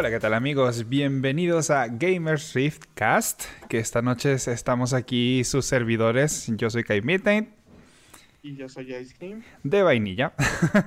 Hola, 0.00 0.08
¿qué 0.08 0.18
tal 0.18 0.32
amigos? 0.32 0.88
Bienvenidos 0.88 1.68
a 1.68 1.86
Gamers 1.86 2.54
Rift 2.54 2.84
Cast, 2.94 3.44
que 3.68 3.76
esta 3.76 4.00
noche 4.00 4.32
estamos 4.32 4.94
aquí 4.94 5.44
sus 5.44 5.66
servidores. 5.66 6.50
Yo 6.56 6.70
soy 6.70 6.84
Kai 6.84 7.02
Midnight. 7.02 7.50
Y 8.42 8.56
yo 8.56 8.70
soy 8.70 8.94
Ice 8.94 9.14
Cream. 9.18 9.42
De 9.62 9.82
vainilla. 9.82 10.32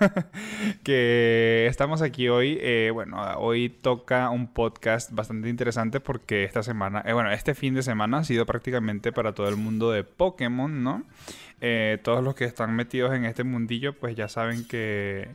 que 0.84 1.68
estamos 1.70 2.02
aquí 2.02 2.28
hoy. 2.28 2.58
Eh, 2.60 2.90
bueno, 2.92 3.22
hoy 3.38 3.70
toca 3.70 4.32
un 4.32 4.48
podcast 4.48 5.12
bastante 5.12 5.48
interesante 5.48 6.00
porque 6.00 6.44
esta 6.44 6.64
semana, 6.64 7.04
eh, 7.06 7.14
bueno, 7.14 7.32
este 7.32 7.54
fin 7.54 7.76
de 7.76 7.84
semana 7.84 8.18
ha 8.18 8.24
sido 8.24 8.48
prácticamente 8.48 9.12
para 9.12 9.34
todo 9.36 9.48
el 9.48 9.58
mundo 9.58 9.92
de 9.92 10.04
Pokémon, 10.04 10.82
¿no? 10.82 11.04
Eh, 11.62 12.00
todos 12.02 12.24
los 12.24 12.34
que 12.34 12.46
están 12.46 12.76
metidos 12.76 13.14
en 13.14 13.26
este 13.26 13.44
mundillo, 13.44 13.94
pues 13.94 14.16
ya 14.16 14.28
saben 14.28 14.68
que 14.68 15.28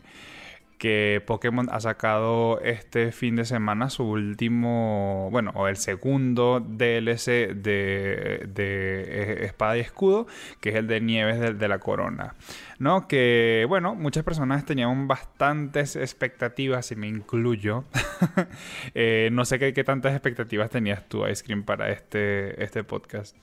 que 0.78 1.22
Pokémon 1.26 1.68
ha 1.70 1.80
sacado 1.80 2.60
este 2.60 3.12
fin 3.12 3.36
de 3.36 3.44
semana 3.44 3.90
su 3.90 4.04
último, 4.04 5.28
bueno, 5.30 5.50
o 5.54 5.68
el 5.68 5.76
segundo 5.76 6.60
DLC 6.60 7.54
de, 7.54 8.48
de 8.48 9.44
Espada 9.44 9.76
y 9.76 9.80
Escudo, 9.80 10.26
que 10.60 10.70
es 10.70 10.76
el 10.76 10.86
de 10.86 11.00
Nieves 11.00 11.58
de, 11.58 11.68
la 11.68 11.80
Corona. 11.80 12.34
¿No? 12.78 13.08
Que, 13.08 13.66
bueno, 13.68 13.96
muchas 13.96 14.24
personas 14.24 14.64
tenían 14.64 15.08
bastantes 15.08 15.96
expectativas, 15.96 16.90
y 16.92 16.96
me 16.96 17.08
incluyo. 17.08 17.84
Eh, 18.94 19.30
no 19.32 19.44
sé 19.44 19.58
qué, 19.58 19.72
qué, 19.72 19.84
tantas 19.84 20.12
expectativas 20.12 20.70
tenías 20.70 21.08
tú, 21.08 21.26
Ice 21.26 21.44
Cream, 21.44 21.62
para 21.64 21.90
este, 21.90 22.62
este 22.62 22.84
podcast. 22.84 23.36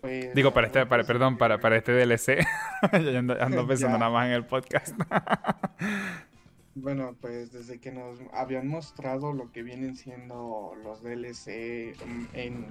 Pues, 0.00 0.34
Digo, 0.34 0.52
para 0.52 0.66
este, 0.66 0.86
para, 0.86 1.04
perdón, 1.04 1.38
para, 1.38 1.58
para 1.58 1.76
este 1.76 1.92
DLC. 1.92 2.46
Yo 2.92 3.18
ando, 3.18 3.36
pensando 3.66 3.98
nada 3.98 4.10
más 4.10 4.26
en 4.26 4.32
el 4.32 4.44
podcast. 4.44 4.96
bueno, 6.74 7.16
pues 7.20 7.52
desde 7.52 7.78
que 7.80 7.92
nos 7.92 8.18
habían 8.32 8.68
mostrado 8.68 9.32
lo 9.32 9.50
que 9.52 9.62
vienen 9.62 9.96
siendo 9.96 10.74
los 10.82 11.02
DLC 11.02 11.96
en, 12.34 12.66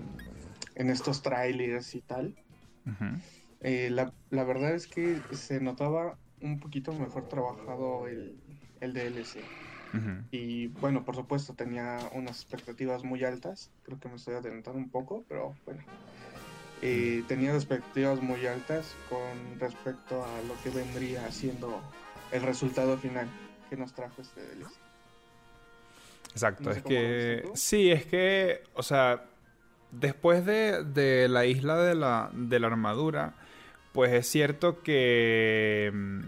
estos 0.75 1.21
trailers 1.21 1.95
y 1.95 2.01
tal, 2.01 2.35
eh, 3.61 3.89
la, 3.89 4.13
la, 4.29 4.43
verdad 4.43 4.75
es 4.75 4.87
que 4.87 5.19
se 5.31 5.59
notaba 5.59 6.17
un 6.41 6.59
poquito 6.59 6.93
mejor 6.93 7.27
trabajado 7.27 8.07
el, 8.07 8.37
el 8.81 8.93
DLC. 8.93 9.39
Y 10.31 10.67
bueno, 10.67 11.05
por 11.05 11.15
supuesto 11.15 11.53
tenía 11.53 11.99
unas 12.13 12.41
expectativas 12.41 13.03
muy 13.03 13.23
altas. 13.23 13.71
Creo 13.83 13.99
que 13.99 14.09
me 14.09 14.15
estoy 14.15 14.35
adelantando 14.35 14.77
un 14.79 14.89
poco, 14.89 15.23
pero 15.29 15.55
bueno. 15.65 15.81
Eh, 16.81 17.23
tenía 17.27 17.53
expectativas 17.53 18.21
muy 18.21 18.45
altas 18.45 18.95
con 19.09 19.59
respecto 19.59 20.23
a 20.23 20.41
lo 20.47 20.61
que 20.63 20.69
vendría 20.69 21.31
siendo 21.31 21.81
el 22.31 22.41
resultado 22.41 22.97
final 22.97 23.27
que 23.69 23.77
nos 23.77 23.93
trajo 23.93 24.21
este 24.21 24.41
DLC. 24.41 24.71
Exacto, 26.31 26.71
es 26.71 26.83
que 26.83 27.49
sí, 27.53 27.91
es 27.91 28.05
que, 28.05 28.63
o 28.73 28.83
sea, 28.83 29.23
después 29.91 30.45
de, 30.45 31.27
la 31.29 31.45
isla 31.45 31.77
de 31.77 31.95
la, 31.95 32.29
de 32.33 32.59
la 32.59 32.67
armadura, 32.67 33.33
pues 33.93 34.11
es 34.11 34.27
cierto 34.27 34.83
que 34.83 35.91
mm, 35.93 36.21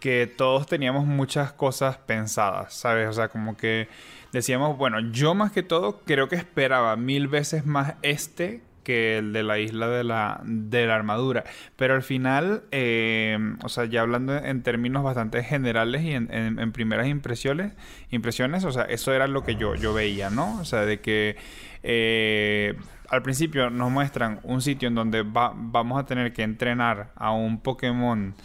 que 0.00 0.26
todos 0.26 0.66
teníamos 0.66 1.04
muchas 1.04 1.52
cosas 1.52 1.96
pensadas, 1.98 2.74
¿sabes? 2.74 3.08
O 3.08 3.12
sea, 3.12 3.28
como 3.28 3.56
que 3.56 3.88
decíamos, 4.32 4.76
bueno, 4.76 5.00
yo 5.10 5.34
más 5.34 5.52
que 5.52 5.62
todo 5.62 6.00
creo 6.04 6.28
que 6.28 6.36
esperaba 6.36 6.94
mil 6.96 7.28
veces 7.28 7.66
más 7.66 7.94
este 8.02 8.62
que 8.86 9.18
el 9.18 9.32
de 9.32 9.42
la 9.42 9.58
isla 9.58 9.88
de 9.88 10.04
la, 10.04 10.40
de 10.44 10.86
la 10.86 10.94
armadura. 10.94 11.42
Pero 11.74 11.94
al 11.94 12.04
final, 12.04 12.62
eh, 12.70 13.36
o 13.64 13.68
sea, 13.68 13.86
ya 13.86 14.02
hablando 14.02 14.36
en 14.36 14.62
términos 14.62 15.02
bastante 15.02 15.42
generales 15.42 16.04
y 16.04 16.12
en, 16.12 16.70
primeras 16.70 17.08
impresiones, 17.08 17.72
impresiones, 18.10 18.64
o 18.64 18.70
sea, 18.70 18.84
eso 18.84 19.12
era 19.12 19.26
lo 19.26 19.42
que 19.42 19.56
yo, 19.56 19.74
yo 19.74 19.92
veía, 19.92 20.30
¿no? 20.30 20.60
O 20.60 20.64
sea, 20.64 20.82
de 20.82 21.00
que 21.00 21.34
eh, 21.82 22.76
al 23.10 23.22
principio 23.22 23.70
nos 23.70 23.90
muestran 23.90 24.38
un 24.44 24.62
sitio 24.62 24.86
en 24.86 24.94
donde 24.94 25.22
vamos 25.22 25.98
a 25.98 26.06
tener 26.06 26.32
que 26.32 26.44
entrenar 26.44 27.10
a 27.16 27.32
un 27.32 27.58
Pokémon 27.58 28.36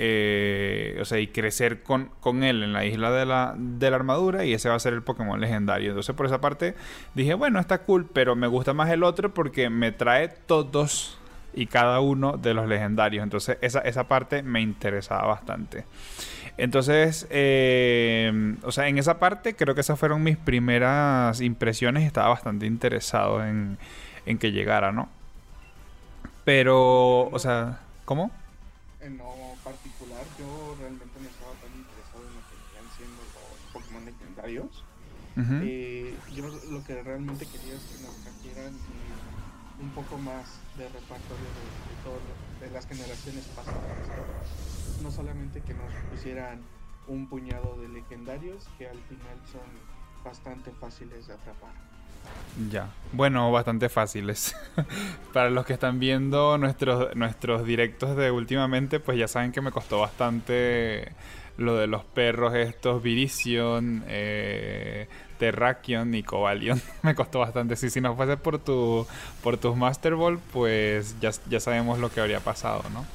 eh, 0.00 0.96
o 1.00 1.04
sea, 1.04 1.18
y 1.18 1.26
crecer 1.26 1.82
con, 1.82 2.10
con, 2.20 2.44
él 2.44 2.62
en 2.62 2.72
la 2.72 2.84
isla 2.84 3.10
de 3.10 3.26
la, 3.26 3.56
de 3.58 3.90
la 3.90 3.96
armadura 3.96 4.44
y 4.44 4.54
ese 4.54 4.68
va 4.68 4.76
a 4.76 4.78
ser 4.78 4.92
el 4.92 5.02
Pokémon 5.02 5.40
legendario. 5.40 5.88
Entonces 5.88 6.14
por 6.14 6.26
esa 6.26 6.40
parte 6.40 6.76
dije, 7.14 7.34
bueno, 7.34 7.58
está 7.58 7.78
cool, 7.78 8.06
pero 8.12 8.36
me 8.36 8.46
gusta 8.46 8.72
más 8.74 8.90
el 8.90 9.02
otro 9.02 9.34
porque 9.34 9.70
me 9.70 9.90
trae 9.90 10.28
todos 10.28 11.18
y 11.52 11.66
cada 11.66 11.98
uno 11.98 12.36
de 12.36 12.54
los 12.54 12.68
legendarios. 12.68 13.24
Entonces 13.24 13.58
esa, 13.60 13.80
esa 13.80 14.06
parte 14.06 14.44
me 14.44 14.60
interesaba 14.60 15.26
bastante. 15.26 15.84
Entonces, 16.58 17.26
eh, 17.30 18.54
o 18.62 18.70
sea, 18.70 18.86
en 18.86 18.98
esa 18.98 19.18
parte 19.18 19.56
creo 19.56 19.74
que 19.74 19.80
esas 19.80 19.98
fueron 19.98 20.22
mis 20.22 20.36
primeras 20.36 21.40
impresiones. 21.40 22.04
Estaba 22.04 22.28
bastante 22.28 22.66
interesado 22.66 23.44
en, 23.44 23.78
en 24.26 24.38
que 24.38 24.52
llegara, 24.52 24.92
¿no? 24.92 25.08
Pero, 26.44 27.28
o 27.30 27.38
sea, 27.40 27.80
¿cómo? 28.04 28.30
No 29.10 29.47
Eh, 35.38 36.16
yo 36.34 36.48
lo 36.70 36.82
que 36.82 37.00
realmente 37.02 37.46
quería 37.46 37.74
es 37.74 37.82
que 37.82 38.02
nos 38.02 38.16
trajeran 38.16 38.74
eh, 38.74 39.80
un 39.80 39.90
poco 39.90 40.18
más 40.18 40.58
de 40.76 40.84
repertorio 40.84 41.46
de, 42.60 42.66
de, 42.66 42.72
las 42.72 42.86
generaciones 42.86 43.44
pasadas. 43.54 43.78
No 45.02 45.10
solamente 45.12 45.60
que 45.60 45.74
nos 45.74 45.92
pusieran 46.10 46.60
un 47.06 47.28
puñado 47.28 47.76
de 47.80 47.88
legendarios 47.88 48.66
que 48.78 48.88
al 48.88 48.98
final 48.98 49.38
son 49.50 49.60
bastante 50.24 50.72
fáciles 50.72 51.28
de 51.28 51.34
atrapar. 51.34 51.72
Ya, 52.70 52.88
bueno, 53.12 53.52
bastante 53.52 53.88
fáciles. 53.88 54.56
Para 55.32 55.50
los 55.50 55.64
que 55.64 55.74
están 55.74 56.00
viendo 56.00 56.58
nuestros, 56.58 57.14
nuestros 57.14 57.64
directos 57.64 58.16
de 58.16 58.30
últimamente, 58.32 58.98
pues 58.98 59.16
ya 59.16 59.28
saben 59.28 59.52
que 59.52 59.60
me 59.60 59.70
costó 59.70 60.00
bastante 60.00 61.12
lo 61.56 61.76
de 61.76 61.86
los 61.86 62.04
perros 62.04 62.54
estos, 62.54 63.02
Virizion, 63.02 64.04
eh, 64.06 65.08
Terrakion 65.38 66.14
y 66.14 66.22
Cobalion. 66.22 66.80
me 67.02 67.14
costó 67.14 67.40
bastante. 67.40 67.76
Si, 67.76 67.90
si 67.90 68.00
no 68.00 68.14
fuese 68.16 68.36
por, 68.36 68.58
tu, 68.58 69.06
por 69.42 69.56
tus 69.56 69.76
Master 69.76 70.14
Ball, 70.14 70.38
pues 70.52 71.16
ya, 71.20 71.30
ya 71.48 71.60
sabemos 71.60 71.98
lo 71.98 72.10
que 72.10 72.20
habría 72.20 72.40
pasado, 72.40 72.82
¿no? 72.92 73.06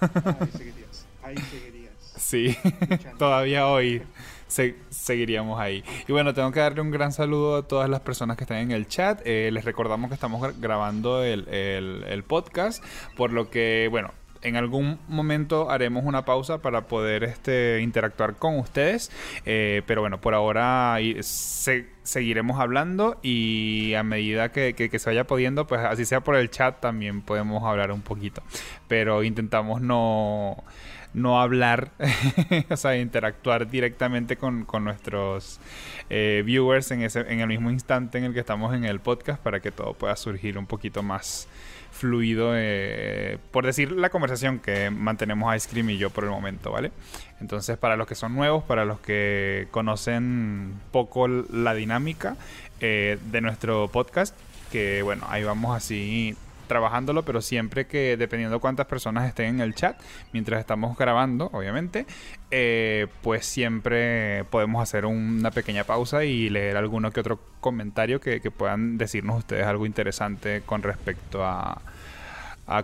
ahí 0.00 0.48
seguirías, 0.52 1.06
ahí 1.22 1.36
seguirías. 1.36 1.92
Sí, 2.16 2.56
todavía 3.18 3.66
hoy 3.66 4.02
seguiríamos 4.48 5.60
ahí. 5.60 5.84
Y 6.06 6.12
bueno, 6.12 6.32
tengo 6.34 6.50
que 6.52 6.60
darle 6.60 6.80
un 6.80 6.90
gran 6.90 7.12
saludo 7.12 7.56
a 7.56 7.62
todas 7.62 7.88
las 7.90 8.00
personas 8.00 8.36
que 8.36 8.44
están 8.44 8.58
en 8.58 8.70
el 8.70 8.86
chat. 8.86 9.20
Eh, 9.24 9.50
les 9.52 9.64
recordamos 9.64 10.08
que 10.08 10.14
estamos 10.14 10.58
grabando 10.60 11.22
el, 11.22 11.48
el, 11.48 12.22
podcast, 12.24 12.82
por 13.16 13.32
lo 13.32 13.50
que, 13.50 13.88
bueno, 13.90 14.12
en 14.42 14.56
algún 14.56 14.98
momento 15.08 15.70
haremos 15.70 16.04
una 16.04 16.24
pausa 16.24 16.58
para 16.58 16.82
poder 16.82 17.24
este, 17.24 17.80
interactuar 17.82 18.36
con 18.36 18.58
ustedes. 18.58 19.10
Eh, 19.44 19.82
pero 19.86 20.00
bueno, 20.00 20.20
por 20.20 20.34
ahora 20.34 20.98
seguiremos 21.20 22.60
hablando 22.60 23.18
y 23.22 23.94
a 23.94 24.02
medida 24.02 24.52
que, 24.52 24.90
se 24.98 25.10
vaya 25.10 25.26
pudiendo, 25.26 25.66
pues 25.66 25.80
así 25.82 26.04
sea 26.04 26.20
por 26.20 26.36
el 26.36 26.50
chat, 26.50 26.80
también 26.80 27.22
podemos 27.22 27.64
hablar 27.64 27.92
un 27.92 28.02
poquito. 28.02 28.42
Pero 28.88 29.22
intentamos 29.22 29.80
no 29.80 30.56
hablar, 31.40 31.90
o 32.70 32.76
sea, 32.76 32.96
interactuar 32.96 33.68
directamente 33.68 34.36
con, 34.36 34.66
nuestros 34.80 35.60
eh, 36.10 36.42
viewers 36.44 36.90
en, 36.90 37.02
en 37.02 37.40
el 37.40 37.48
mismo 37.48 37.70
instante 37.70 38.18
en 38.18 38.24
el 38.24 38.34
que 38.34 38.40
estamos 38.40 38.74
en 38.74 38.84
el 38.84 39.00
podcast 39.00 39.42
para 39.42 39.60
que 39.60 39.72
todo 39.72 39.94
pueda 39.94 40.14
surgir 40.16 40.58
un 40.58 40.66
poquito 40.66 41.02
más 41.02 41.48
fluido, 41.96 42.52
eh, 42.54 43.38
por 43.50 43.66
decir 43.66 43.92
la 43.92 44.10
conversación 44.10 44.58
que 44.58 44.90
mantenemos 44.90 45.54
Ice 45.56 45.68
Cream 45.68 45.90
y 45.90 45.98
yo 45.98 46.10
por 46.10 46.24
el 46.24 46.30
momento, 46.30 46.70
¿vale? 46.70 46.92
Entonces, 47.40 47.78
para 47.78 47.96
los 47.96 48.06
que 48.06 48.14
son 48.14 48.34
nuevos, 48.34 48.62
para 48.64 48.84
los 48.84 49.00
que 49.00 49.68
conocen 49.70 50.74
poco 50.92 51.26
la 51.28 51.74
dinámica 51.74 52.36
eh, 52.80 53.18
de 53.30 53.40
nuestro 53.40 53.88
podcast, 53.88 54.36
que 54.70 55.02
bueno, 55.02 55.26
ahí 55.28 55.42
vamos 55.44 55.74
así 55.76 56.36
trabajándolo, 56.66 57.24
pero 57.24 57.40
siempre 57.40 57.86
que, 57.86 58.16
dependiendo 58.16 58.60
cuántas 58.60 58.86
personas 58.86 59.28
estén 59.28 59.56
en 59.56 59.60
el 59.60 59.74
chat, 59.74 60.00
mientras 60.32 60.60
estamos 60.60 60.96
grabando, 60.96 61.50
obviamente, 61.52 62.06
eh, 62.50 63.06
pues 63.22 63.46
siempre 63.46 64.44
podemos 64.50 64.82
hacer 64.82 65.06
una 65.06 65.50
pequeña 65.50 65.84
pausa 65.84 66.24
y 66.24 66.48
leer 66.48 66.76
alguno 66.76 67.10
que 67.10 67.20
otro 67.20 67.40
comentario 67.60 68.20
que, 68.20 68.40
puedan 68.50 68.96
decirnos 68.98 69.38
ustedes 69.38 69.66
algo 69.66 69.86
interesante 69.86 70.62
con 70.64 70.82
respecto 70.82 71.44
a, 71.44 71.80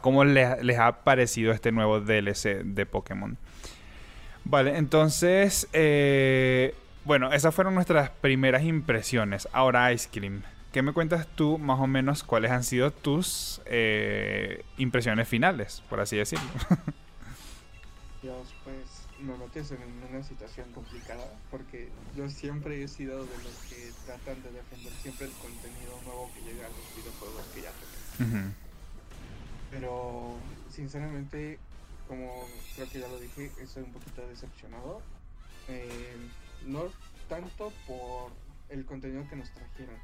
cómo 0.00 0.25
les, 0.25 0.79
ha 0.79 1.05
parecido 1.05 1.52
este 1.52 1.73
nuevo 1.73 2.00
DLC 2.00 2.62
de 2.64 2.87
Pokémon. 2.87 3.37
Vale, 4.44 4.76
entonces, 4.76 5.69
eh, 5.73 6.75
bueno, 7.05 7.32
esas 7.32 7.55
fueron 7.55 7.75
nuestras 7.75 8.11
primeras 8.11 8.62
impresiones. 8.62 9.49
Ahora 9.52 9.93
Ice 9.93 10.08
Cream. 10.12 10.43
¿Qué 10.73 10.81
me 10.81 10.95
cuentas 10.95 11.27
tú 11.37 11.59
más 11.59 11.79
o 11.81 11.87
menos 11.87 12.25
cuáles 12.25 12.51
han 12.51 12.65
sido 12.65 12.91
tus 12.91 13.61
eh, 13.67 14.65
impresiones 14.79 15.29
finales, 15.29 15.83
por 15.91 16.01
así 16.01 16.17
decirlo? 16.17 16.49
Dios, 18.23 18.55
pues 18.65 19.03
me 19.21 19.37
metes 19.37 19.71
en 19.73 19.81
una 20.11 20.23
situación 20.25 20.73
complicada 20.73 21.25
porque 21.51 21.91
yo 22.17 22.29
siempre 22.31 22.83
he 22.83 22.89
sido 22.89 23.25
de 23.27 23.37
los 23.45 23.55
que 23.69 23.93
tratan 24.07 24.43
de 24.43 24.51
defender 24.51 24.93
siempre 24.95 25.27
el 25.27 25.33
contenido 25.33 26.01
nuevo 26.07 26.31
que 26.35 26.41
llega 26.41 26.67
a 26.67 26.71
los 26.71 26.97
videojuegos 26.97 27.45
que 27.55 27.63
ya 27.63 27.73
tenemos. 28.19 28.55
Pero 29.71 30.37
sinceramente, 30.71 31.59
como 32.09 32.47
creo 32.75 32.89
que 32.89 33.01
ya 33.01 33.09
lo 33.09 33.21
dije, 33.21 33.51
estoy 33.61 33.83
un 33.83 33.93
poquito 33.93 34.27
decepcionado. 34.27 35.03
Eh, 35.69 36.17
no 36.67 36.85
tanto 37.29 37.73
por 37.87 38.33
el 38.71 38.87
contenido 38.87 39.29
que 39.29 39.37
nos 39.37 39.51
trajeron, 39.51 39.97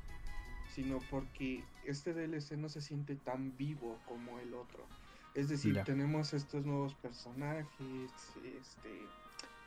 sino 0.75 0.99
porque 1.11 1.65
este 1.85 2.13
DLC 2.13 2.53
no 2.53 2.69
se 2.69 2.81
siente 2.81 3.17
tan 3.17 3.57
vivo 3.57 3.99
como 4.07 4.39
el 4.39 4.55
otro. 4.55 4.87
Es 5.35 5.49
decir, 5.49 5.81
tenemos 5.85 6.35
estos 6.35 6.65
nuevos 6.65 6.95
personajes 6.95 8.35
este, 8.45 9.03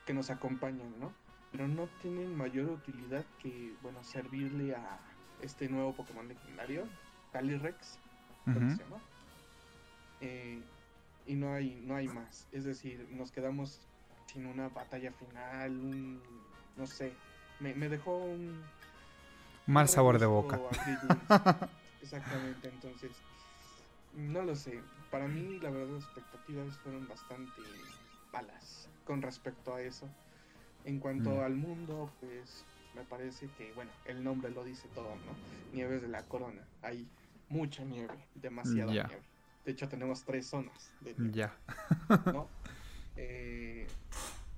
que 0.06 0.14
nos 0.14 0.30
acompañan, 0.30 1.00
¿no? 1.00 1.14
Pero 1.52 1.68
no 1.68 1.88
tienen 2.02 2.36
mayor 2.36 2.70
utilidad 2.70 3.26
que, 3.42 3.74
bueno, 3.82 4.04
servirle 4.04 4.76
a 4.76 5.00
este 5.42 5.70
nuevo 5.70 5.94
Pokémon 5.94 6.28
legendario, 6.28 6.84
Calyrex, 7.32 8.00
se 8.46 8.52
llama? 8.52 9.02
Eh, 10.22 10.62
y 11.26 11.36
no 11.36 11.54
hay, 11.54 11.82
no 11.86 11.96
hay 11.96 12.08
más. 12.08 12.48
Es 12.52 12.64
decir, 12.64 13.08
nos 13.12 13.32
quedamos 13.32 13.82
sin 14.26 14.46
una 14.46 14.70
batalla 14.70 15.12
final, 15.12 15.72
un, 15.72 16.22
no 16.78 16.88
sé, 16.88 17.14
me, 17.60 17.74
me 17.74 17.90
dejó 17.90 18.18
un... 18.18 18.62
Mal 19.72 19.88
sabor 19.88 20.20
de 20.20 20.26
boca. 20.26 20.60
Exactamente, 22.02 22.68
entonces, 22.68 23.12
no 24.18 24.42
lo 24.42 24.54
sé. 24.54 24.82
Para 25.10 25.30
mí, 25.30 25.60
la 25.62 25.70
verdad, 25.70 25.94
las 25.94 26.04
expectativas 26.04 26.78
fueron 26.80 27.08
bastante 27.08 27.62
malas 28.34 28.90
con 29.06 29.22
respecto 29.22 29.74
a 29.74 29.82
eso. 29.82 30.10
En 30.84 31.00
cuanto 31.00 31.30
mm. 31.30 31.40
al 31.40 31.56
mundo, 31.56 32.12
pues 32.20 32.66
me 32.96 33.04
parece 33.04 33.48
que, 33.58 33.72
bueno, 33.72 33.92
el 34.08 34.22
nombre 34.22 34.52
lo 34.52 34.66
dice 34.66 34.90
todo, 34.94 35.10
¿no? 35.10 35.74
Nieves 35.74 36.02
de 36.02 36.10
la 36.10 36.24
Corona. 36.24 36.68
Hay 36.82 37.08
mucha 37.48 37.86
nieve, 37.86 38.26
demasiada 38.36 38.92
nieve. 38.92 39.22
De 39.64 39.72
hecho, 39.72 39.88
tenemos 39.88 40.26
tres 40.26 40.48
zonas 40.48 40.92
de 41.00 41.16
nieve. 41.18 41.34
Ya. 41.34 41.56
¿No? 42.26 42.50
Eh, 43.16 43.88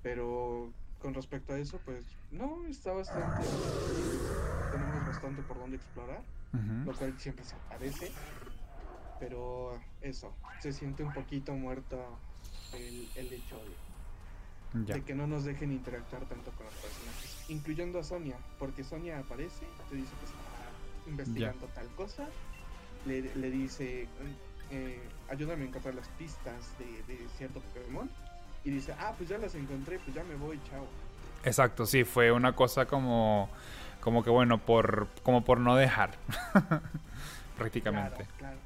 pero 0.02 0.72
con 1.00 1.14
respecto 1.14 1.52
a 1.52 1.58
eso, 1.58 1.78
pues 1.84 2.04
no, 2.32 2.66
está 2.66 2.92
bastante. 2.92 3.46
Bastante 5.14 5.42
por 5.42 5.58
donde 5.58 5.76
explorar, 5.76 6.22
lo 6.84 6.92
cual 6.92 7.14
siempre 7.18 7.44
se 7.44 7.56
parece. 7.68 8.12
Pero 9.20 9.78
eso, 10.00 10.34
se 10.60 10.72
siente 10.72 11.02
un 11.02 11.12
poquito 11.12 11.52
muerto 11.52 12.18
el, 12.74 13.08
el 13.14 13.32
hecho 13.32 13.60
de, 14.74 15.02
que 15.02 15.14
no 15.14 15.26
nos 15.26 15.44
dejen 15.44 15.72
interactuar 15.72 16.24
tanto 16.26 16.50
con 16.52 16.66
los 16.66 16.74
personajes, 16.74 17.44
incluyendo 17.48 18.00
a 18.00 18.02
Sonia, 18.02 18.36
porque 18.58 18.82
Sonia 18.82 19.20
aparece, 19.20 19.64
te 19.88 19.96
dice 19.96 20.10
que 20.18 20.26
está 20.26 21.10
investigando 21.10 21.66
tal 21.68 21.86
cosa, 21.94 22.26
le, 23.06 23.34
le 23.36 23.50
dice, 23.50 24.08
eh, 24.70 25.00
ayúdame 25.28 25.64
a 25.64 25.66
encontrar 25.68 25.94
las 25.94 26.08
pistas 26.08 26.76
de, 26.78 27.14
de 27.14 27.28
cierto 27.38 27.60
Pokémon 27.60 28.10
y 28.64 28.70
dice, 28.70 28.94
ah, 28.98 29.14
pues 29.16 29.28
ya 29.28 29.38
las 29.38 29.54
encontré, 29.54 29.98
pues 30.00 30.14
ya 30.14 30.24
me 30.24 30.34
voy, 30.34 30.60
chao. 30.68 30.86
Exacto, 31.44 31.84
sí, 31.86 32.04
fue 32.04 32.32
una 32.32 32.56
cosa 32.56 32.86
como, 32.86 33.50
como 34.04 34.22
que 34.22 34.30
bueno, 34.30 34.58
por, 34.58 35.08
como 35.22 35.44
por 35.44 35.58
no 35.58 35.74
dejar, 35.74 36.10
prácticamente. 37.58 38.26
Claro, 38.38 38.58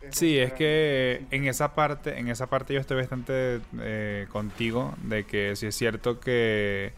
pues, 0.00 0.16
sí, 0.16 0.38
es 0.38 0.52
que 0.54 1.26
en 1.30 1.46
esa 1.46 1.74
parte, 1.74 2.18
en 2.18 2.28
esa 2.28 2.46
parte 2.48 2.74
yo 2.74 2.80
estoy 2.80 2.96
bastante 2.96 3.60
eh, 3.80 4.26
contigo 4.32 4.94
de 5.02 5.24
que 5.24 5.54
sí 5.56 5.66
es 5.66 5.76
cierto 5.76 6.18
que 6.18 6.92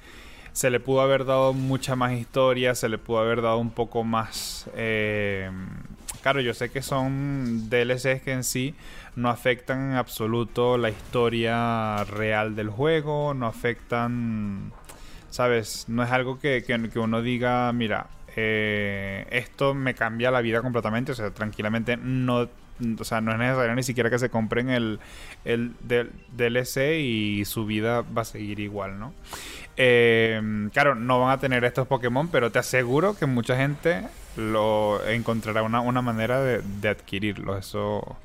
se 0.52 0.70
le 0.70 0.80
pudo 0.80 1.00
haber 1.00 1.24
dado 1.24 1.52
mucha 1.52 1.96
más 1.96 2.12
historia, 2.12 2.74
se 2.74 2.88
le 2.88 2.98
pudo 2.98 3.18
haber 3.18 3.42
dado 3.42 3.58
un 3.58 3.70
poco 3.70 4.04
más 4.04 4.70
eh, 4.74 5.50
Claro, 6.22 6.40
yo 6.40 6.54
sé 6.54 6.70
que 6.70 6.82
son 6.82 7.68
DLCs 7.68 8.22
que 8.22 8.32
en 8.32 8.44
sí 8.44 8.76
no 9.16 9.28
afectan 9.28 9.90
en 9.90 9.96
absoluto 9.96 10.78
la 10.78 10.88
historia 10.88 12.04
real 12.04 12.54
del 12.54 12.70
juego, 12.70 13.34
no 13.34 13.46
afectan, 13.46 14.72
¿sabes? 15.32 15.86
No 15.88 16.02
es 16.04 16.10
algo 16.10 16.38
que, 16.38 16.62
uno 16.96 17.22
diga, 17.22 17.72
mira, 17.72 18.06
eh, 18.36 19.26
esto 19.30 19.74
me 19.74 19.94
cambia 19.94 20.30
la 20.30 20.42
vida 20.42 20.60
completamente, 20.60 21.12
o 21.12 21.14
sea, 21.14 21.30
tranquilamente 21.30 21.96
no 21.96 22.48
o 22.98 23.04
sea, 23.04 23.20
no 23.20 23.30
es 23.32 23.38
necesario 23.38 23.74
ni 23.76 23.82
siquiera 23.84 24.10
que 24.10 24.18
se 24.18 24.28
compren 24.28 24.68
el, 24.68 24.98
el 25.44 25.72
DLC 25.86 26.98
y 26.98 27.44
su 27.44 27.64
vida 27.64 28.02
va 28.02 28.22
a 28.22 28.24
seguir 28.24 28.58
igual, 28.58 28.98
¿no? 28.98 29.12
Eh, 29.76 30.68
claro, 30.72 30.96
no 30.96 31.20
van 31.20 31.30
a 31.30 31.38
tener 31.38 31.64
estos 31.64 31.86
Pokémon, 31.86 32.28
pero 32.28 32.50
te 32.50 32.58
aseguro 32.58 33.14
que 33.14 33.26
mucha 33.26 33.56
gente 33.56 34.02
lo 34.36 35.06
encontrará 35.06 35.62
una, 35.62 35.80
una 35.80 36.02
manera 36.02 36.40
de, 36.40 36.60
de 36.80 36.88
adquirirlo. 36.88 37.56
Eso 37.56 38.16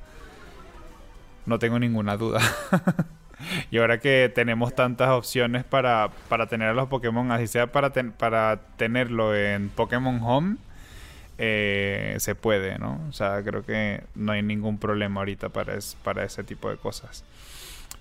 no 1.46 1.60
tengo 1.60 1.78
ninguna 1.78 2.18
duda. 2.18 2.42
y 3.72 3.78
ahora 3.78 4.00
que 4.00 4.32
tenemos 4.34 4.76
tantas 4.76 5.10
opciones 5.10 5.64
para, 5.64 6.10
para 6.30 6.48
tener 6.48 6.70
a 6.70 6.74
los 6.74 6.88
Pokémon, 6.88 7.32
así 7.32 7.48
sea 7.48 7.68
para, 7.68 7.92
para 7.92 8.60
tenerlo 8.78 9.36
en 9.36 9.70
Pokémon 9.70 10.20
Home, 10.22 10.58
eh, 11.38 12.16
se 12.20 12.36
puede, 12.36 12.80
¿no? 12.80 13.00
O 13.10 13.14
sea, 13.14 13.44
creo 13.44 13.64
que 13.64 14.04
no 14.16 14.32
hay 14.32 14.42
ningún 14.42 14.80
problema 14.80 15.22
ahorita 15.22 15.50
para, 15.50 15.78
para 16.04 16.24
ese 16.24 16.44
tipo 16.44 16.70
de 16.70 16.78
cosas. 16.78 17.24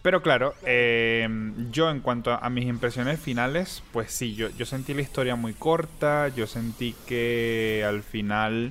Pero 0.07 0.23
claro, 0.23 0.55
eh, 0.65 1.29
yo 1.73 1.91
en 1.91 1.99
cuanto 1.99 2.33
a, 2.33 2.49
mis 2.49 2.67
impresiones 2.67 3.19
finales, 3.19 3.83
pues 3.93 4.13
sí, 4.13 4.37
yo, 4.37 4.49
yo 4.51 4.65
sentí 4.65 4.95
la 4.95 5.03
historia 5.03 5.35
muy 5.35 5.53
corta, 5.53 6.29
yo 6.29 6.47
sentí 6.47 6.95
que 7.09 7.85
al 7.85 8.05
final, 8.05 8.71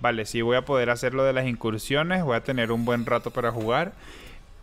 vale, 0.00 0.26
sí 0.26 0.42
voy 0.42 0.56
a 0.56 0.64
poder 0.64 0.90
hacer 0.90 1.14
lo 1.14 1.22
de 1.22 1.32
las 1.32 1.46
incursiones, 1.46 2.24
voy 2.24 2.36
a 2.36 2.42
tener 2.42 2.72
un 2.72 2.84
buen 2.84 3.06
rato 3.06 3.30
para 3.30 3.52
jugar, 3.52 3.92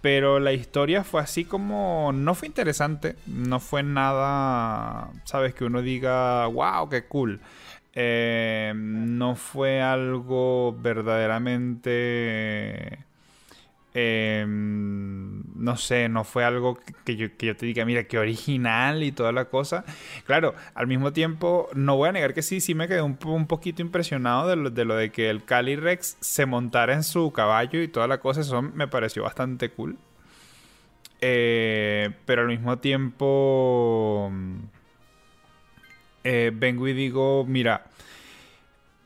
pero 0.02 0.40
la 0.40 0.54
historia 0.54 1.04
fue 1.04 1.22
así 1.22 1.46
como, 1.46 2.12
no 2.14 2.36
fue 2.36 2.48
interesante, 2.48 3.16
no 3.28 3.60
fue 3.60 3.84
nada, 3.84 5.10
sabes, 5.26 5.54
que 5.54 5.66
uno 5.66 5.82
diga, 5.82 6.48
wow, 6.48 6.90
qué 6.90 7.06
cool. 7.06 7.42
Eh, 7.94 8.72
no 8.76 9.36
fue 9.36 9.82
algo 9.82 10.76
verdaderamente 10.80 13.00
Em, 13.94 15.44
no 15.56 15.76
sé, 15.76 16.08
no 16.08 16.24
fue 16.24 16.46
algo 16.46 16.80
que 17.04 17.18
yo, 17.18 17.30
te 17.36 17.66
diga, 17.66 17.84
mira, 17.84 18.06
qué 18.06 18.18
original 18.18 19.04
y 19.04 19.12
toda 19.12 19.32
la 19.32 19.46
cosa. 19.46 19.84
Claro, 20.26 20.56
al 20.76 20.88
mismo 20.88 21.12
tiempo, 21.12 21.70
no 21.74 21.98
voy 21.98 22.10
a 22.10 22.12
negar 22.14 22.34
que 22.34 22.42
sí, 22.42 22.62
sí 22.62 22.74
me 22.74 22.88
quedé 22.88 23.02
un, 23.02 23.18
poquito 23.48 23.82
impresionado 23.82 24.48
de 24.48 24.86
lo, 24.86 24.96
de 24.96 25.12
que 25.12 25.30
el 25.30 25.44
Calyrex 25.44 26.18
se 26.22 26.46
montara 26.46 26.94
en 26.94 27.04
su 27.04 27.32
caballo 27.32 27.82
y 27.82 27.88
toda 27.90 28.08
la 28.08 28.20
cosa. 28.20 28.42
Eso 28.42 28.62
me 28.62 28.88
pareció 28.88 29.24
bastante 29.24 29.70
cool. 29.72 29.98
Eh, 31.20 32.12
pero 32.26 32.44
al 32.44 32.48
mismo 32.48 32.80
tiempo, 32.80 34.32
eh, 36.24 36.52
vengo 36.54 36.88
y 36.88 36.94
digo, 36.94 37.46
mira, 37.46 37.86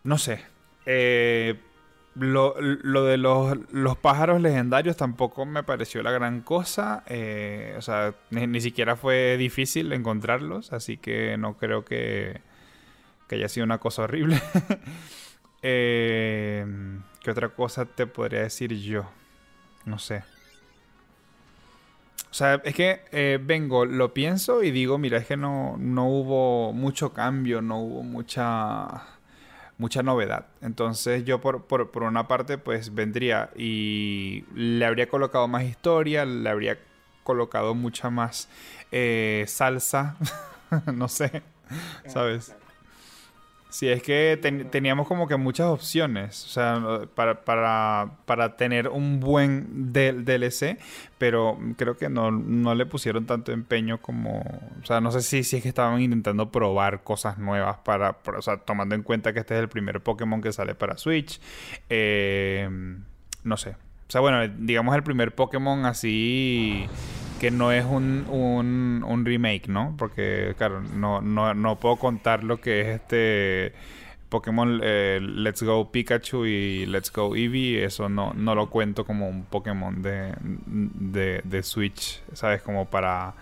no 0.03 0.17
sé. 0.17 0.41
Eh, 0.85 1.55
lo, 2.15 2.55
lo 2.59 3.03
de 3.03 3.17
los, 3.17 3.57
los, 3.71 3.97
pájaros 3.97 4.41
legendarios 4.41 4.95
tampoco 4.95 5.45
me 5.45 5.63
pareció 5.63 6.01
la 6.01 6.11
gran 6.11 6.41
cosa. 6.41 7.03
Eh, 7.07 7.75
o 7.77 7.81
sea, 7.81 8.15
ni, 8.31 8.61
siquiera 8.61 8.95
fue 8.95 9.37
difícil 9.37 9.91
encontrarlos, 9.91 10.71
así 10.73 10.97
que 10.97 11.37
no 11.37 11.57
creo 11.57 11.83
que, 11.83 12.41
que 13.27 13.35
haya 13.35 13.49
sido 13.49 13.65
una 13.65 13.79
cosa 13.79 14.03
horrible. 14.03 14.41
eh, 15.61 16.65
¿Qué 17.21 17.31
otra 17.31 17.49
cosa 17.49 17.85
te 17.85 18.07
podría 18.07 18.41
decir 18.41 18.73
yo? 18.75 19.05
No 19.85 19.99
sé. 19.99 20.23
O 22.31 22.37
sea, 22.37 22.55
es 22.65 22.75
que 22.75 23.01
eh, 23.11 23.39
vengo, 23.41 23.85
lo 23.85 24.13
pienso 24.13 24.63
y 24.63 24.71
digo, 24.71 24.97
mira, 24.97 25.17
es 25.17 25.25
que 25.25 25.37
no, 25.37 25.77
no 25.77 26.09
hubo 26.09 26.73
mucho 26.73 27.13
cambio, 27.13 27.61
no 27.61 27.79
hubo 27.79 28.03
mucha 28.03 29.14
mucha 29.77 30.03
novedad. 30.03 30.47
Entonces 30.61 31.25
yo 31.25 31.41
por, 31.41 31.65
por, 31.65 32.03
una 32.03 32.27
parte 32.27 32.57
pues 32.57 32.93
vendría 32.93 33.49
y 33.55 34.45
le 34.53 34.85
habría 34.85 35.09
colocado 35.09 35.47
más 35.47 35.63
historia, 35.63 36.25
le 36.25 36.49
habría 36.49 36.79
colocado 37.23 37.73
mucha 37.75 38.09
más 38.09 38.47
eh, 38.91 39.45
salsa, 39.47 40.15
no 40.93 41.07
sé, 41.07 41.43
¿sabes? 42.07 42.55
Sí, 43.75 43.89
es 43.89 44.01
que 44.01 44.39
teníamos 44.71 45.05
como 45.05 45.27
que 45.27 45.35
muchas 45.35 45.67
opciones, 45.67 46.45
o 46.45 46.47
sea, 46.47 47.01
para, 47.13 47.43
para, 47.43 48.19
para 48.25 48.55
tener 48.55 48.87
un 48.87 49.19
buen 49.19 49.91
DLC, 49.91 50.77
pero 51.17 51.59
creo 51.75 51.97
que 51.97 52.07
no, 52.07 52.31
no, 52.31 52.73
le 52.73 52.85
pusieron 52.85 53.25
tanto 53.25 53.51
empeño 53.51 54.01
como, 54.01 54.39
o 54.81 54.85
sea, 54.85 55.01
no 55.01 55.11
sé 55.11 55.21
si, 55.21 55.43
si 55.43 55.57
es 55.57 55.61
que 55.61 55.67
estaban 55.67 55.99
intentando 55.99 56.53
probar 56.53 57.03
cosas 57.03 57.37
nuevas 57.37 57.79
para, 57.79 58.15
o 58.25 58.41
sea, 58.41 58.55
tomando 58.59 58.95
en 58.95 59.03
cuenta 59.03 59.33
que 59.33 59.41
este 59.41 59.55
es 59.55 59.59
el 59.59 59.67
primer 59.67 59.99
Pokémon 59.99 60.41
que 60.41 60.53
sale 60.53 60.73
para 60.73 60.95
Switch, 60.95 61.41
eh, 61.89 62.69
no 63.43 63.57
sé. 63.57 63.71
O 63.71 64.11
sea, 64.11 64.21
bueno, 64.21 64.47
digamos 64.57 64.95
el 64.95 65.03
primer 65.03 65.35
Pokémon 65.35 65.85
así 65.85 66.87
que 67.39 67.51
no 67.51 67.71
es 67.71 67.85
un, 67.85 68.25
un, 68.29 69.25
remake, 69.25 69.67
¿no? 69.67 69.95
Porque, 69.97 70.53
claro, 70.57 70.81
no, 70.81 71.21
no, 71.21 71.53
no 71.53 71.79
puedo 71.79 71.97
contar 71.97 72.43
lo 72.43 72.61
que 72.61 72.81
es 72.81 72.87
este 72.87 73.73
Pokémon 74.29 74.79
eh, 74.83 75.19
Let's 75.21 75.63
Go 75.63 75.91
Pikachu 75.91 76.45
y 76.45 76.85
Let's 76.85 77.11
Go 77.11 77.35
Eevee, 77.35 77.83
eso 77.83 78.09
no, 78.09 78.33
no 78.33 78.55
lo 78.55 78.69
cuento 78.69 79.05
como 79.05 79.29
un 79.29 79.43
Pokémon 79.45 80.01
de, 80.01 80.33
de, 80.65 81.41
de 81.43 81.63
Switch, 81.63 82.21
¿sabes? 82.33 82.61
Como 82.61 82.85
para, 82.85 83.33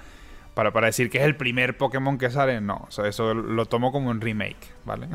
para, 0.53 0.71
para 0.71 0.87
decir 0.87 1.09
que 1.09 1.19
es 1.19 1.23
el 1.23 1.35
primer 1.35 1.77
Pokémon 1.77 2.17
que 2.17 2.29
sale, 2.29 2.61
no, 2.61 2.87
eso 2.89 3.33
lo 3.33 3.65
tomo 3.65 3.91
como 3.91 4.09
un 4.09 4.21
remake, 4.21 4.73
¿vale? 4.85 5.07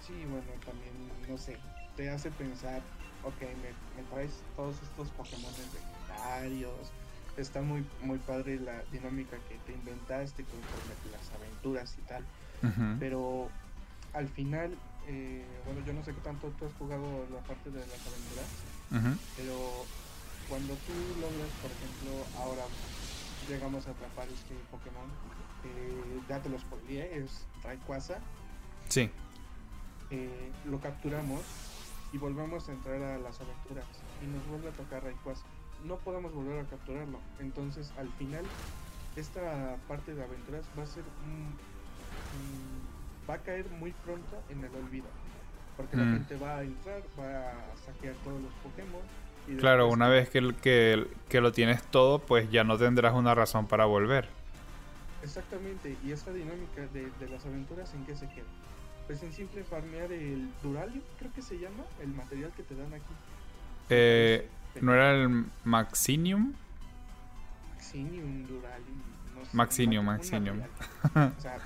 sí, 0.00 0.14
bueno, 0.28 0.46
también, 0.64 0.92
no 1.28 1.36
sé, 1.36 1.56
te 1.96 2.08
hace 2.08 2.30
pensar, 2.30 2.80
ok, 3.24 3.40
me, 3.40 4.04
traes 4.10 4.42
todos 4.56 4.76
estos 4.82 5.08
Pokémon 5.10 5.52
está 7.36 7.62
muy, 7.62 7.84
muy 8.02 8.18
padre 8.18 8.60
la 8.60 8.82
dinámica 8.92 9.36
que 9.48 9.56
te 9.66 9.72
inventaste 9.72 10.44
conforme 10.44 10.94
las 11.12 11.30
aventuras 11.32 11.96
y 11.98 12.02
tal 12.02 12.24
pero 12.98 13.48
al 14.12 14.28
final, 14.28 14.74
eh, 15.06 15.44
bueno, 15.66 15.84
yo 15.86 15.92
no 15.92 16.04
sé 16.04 16.14
qué 16.14 16.20
tanto 16.20 16.48
tú 16.58 16.66
has 16.66 16.72
jugado 16.74 17.26
la 17.32 17.40
parte 17.40 17.70
de 17.70 17.80
las 17.80 18.06
aventuras, 18.06 19.18
pero 19.36 19.84
cuando 20.48 20.74
tú 20.74 20.92
logras, 21.20 21.50
por 21.60 21.70
ejemplo, 21.70 22.40
ahora 22.40 22.62
llegamos 23.48 23.86
a 23.86 23.90
atrapar 23.90 24.28
este 24.28 24.54
Pokémon, 24.70 25.08
eh, 25.64 26.20
ya 26.28 26.40
te 26.40 26.48
lo 26.48 26.58
spoileé, 26.58 27.18
es 27.18 27.46
Rayquaza. 27.62 28.18
Sí. 28.88 29.10
Eh, 30.10 30.52
lo 30.66 30.78
capturamos 30.80 31.40
y 32.12 32.18
volvemos 32.18 32.68
a 32.68 32.72
entrar 32.72 33.02
a 33.02 33.18
las 33.18 33.40
aventuras 33.40 33.86
y 34.22 34.26
nos 34.26 34.46
vuelve 34.46 34.68
a 34.68 34.72
tocar 34.72 35.02
Rayquaza. 35.02 35.44
No 35.84 35.96
podemos 35.96 36.32
volver 36.32 36.60
a 36.60 36.64
capturarlo. 36.64 37.18
Entonces, 37.38 37.92
al 37.98 38.08
final, 38.14 38.44
esta 39.16 39.76
parte 39.86 40.14
de 40.14 40.24
aventuras 40.24 40.64
va 40.78 40.82
a 40.82 40.86
ser 40.86 41.04
va 43.28 43.34
a 43.34 43.38
caer 43.38 43.66
muy 43.78 43.92
pronto 44.04 44.42
en 44.50 44.64
el 44.64 44.74
olvido. 44.74 45.06
Porque 45.76 45.96
la 45.96 46.04
mm. 46.04 46.12
gente 46.12 46.36
va 46.36 46.58
a 46.58 46.62
entrar, 46.62 47.02
va 47.18 47.50
a 47.50 47.76
saquear 47.84 48.14
todos 48.24 48.40
los 48.42 48.52
Pokémon. 48.62 49.02
Y 49.48 49.56
claro, 49.56 49.88
una 49.88 50.08
vez 50.08 50.30
que, 50.30 50.54
que, 50.62 51.06
que 51.28 51.40
lo 51.40 51.52
tienes 51.52 51.82
todo, 51.82 52.18
pues 52.18 52.50
ya 52.50 52.64
no 52.64 52.78
tendrás 52.78 53.14
una 53.14 53.34
razón 53.34 53.66
para 53.66 53.84
volver. 53.84 54.28
Exactamente, 55.22 55.96
y 56.04 56.12
esta 56.12 56.32
dinámica 56.32 56.82
de, 56.92 57.10
de 57.18 57.28
las 57.30 57.44
aventuras, 57.46 57.92
¿en 57.94 58.04
qué 58.04 58.14
se 58.14 58.28
queda? 58.28 58.44
Pues 59.06 59.22
en 59.22 59.32
simple 59.32 59.64
farmear 59.64 60.12
el 60.12 60.50
Duralium, 60.62 61.02
creo 61.18 61.32
que 61.32 61.42
se 61.42 61.58
llama, 61.58 61.84
el 62.02 62.08
material 62.08 62.52
que 62.54 62.62
te 62.62 62.74
dan 62.74 62.92
aquí. 62.92 63.14
Eh, 63.88 64.48
¿No 64.80 64.94
era 64.94 65.12
el 65.12 65.46
Maxinium? 65.64 66.52
Maxinium, 67.74 68.46
Duralium. 68.46 69.02
No 69.34 69.44
sé, 69.44 69.56
Maxinium, 69.56 70.04
Maxinium. 70.04 70.58
o 70.58 71.40
sea, 71.40 71.58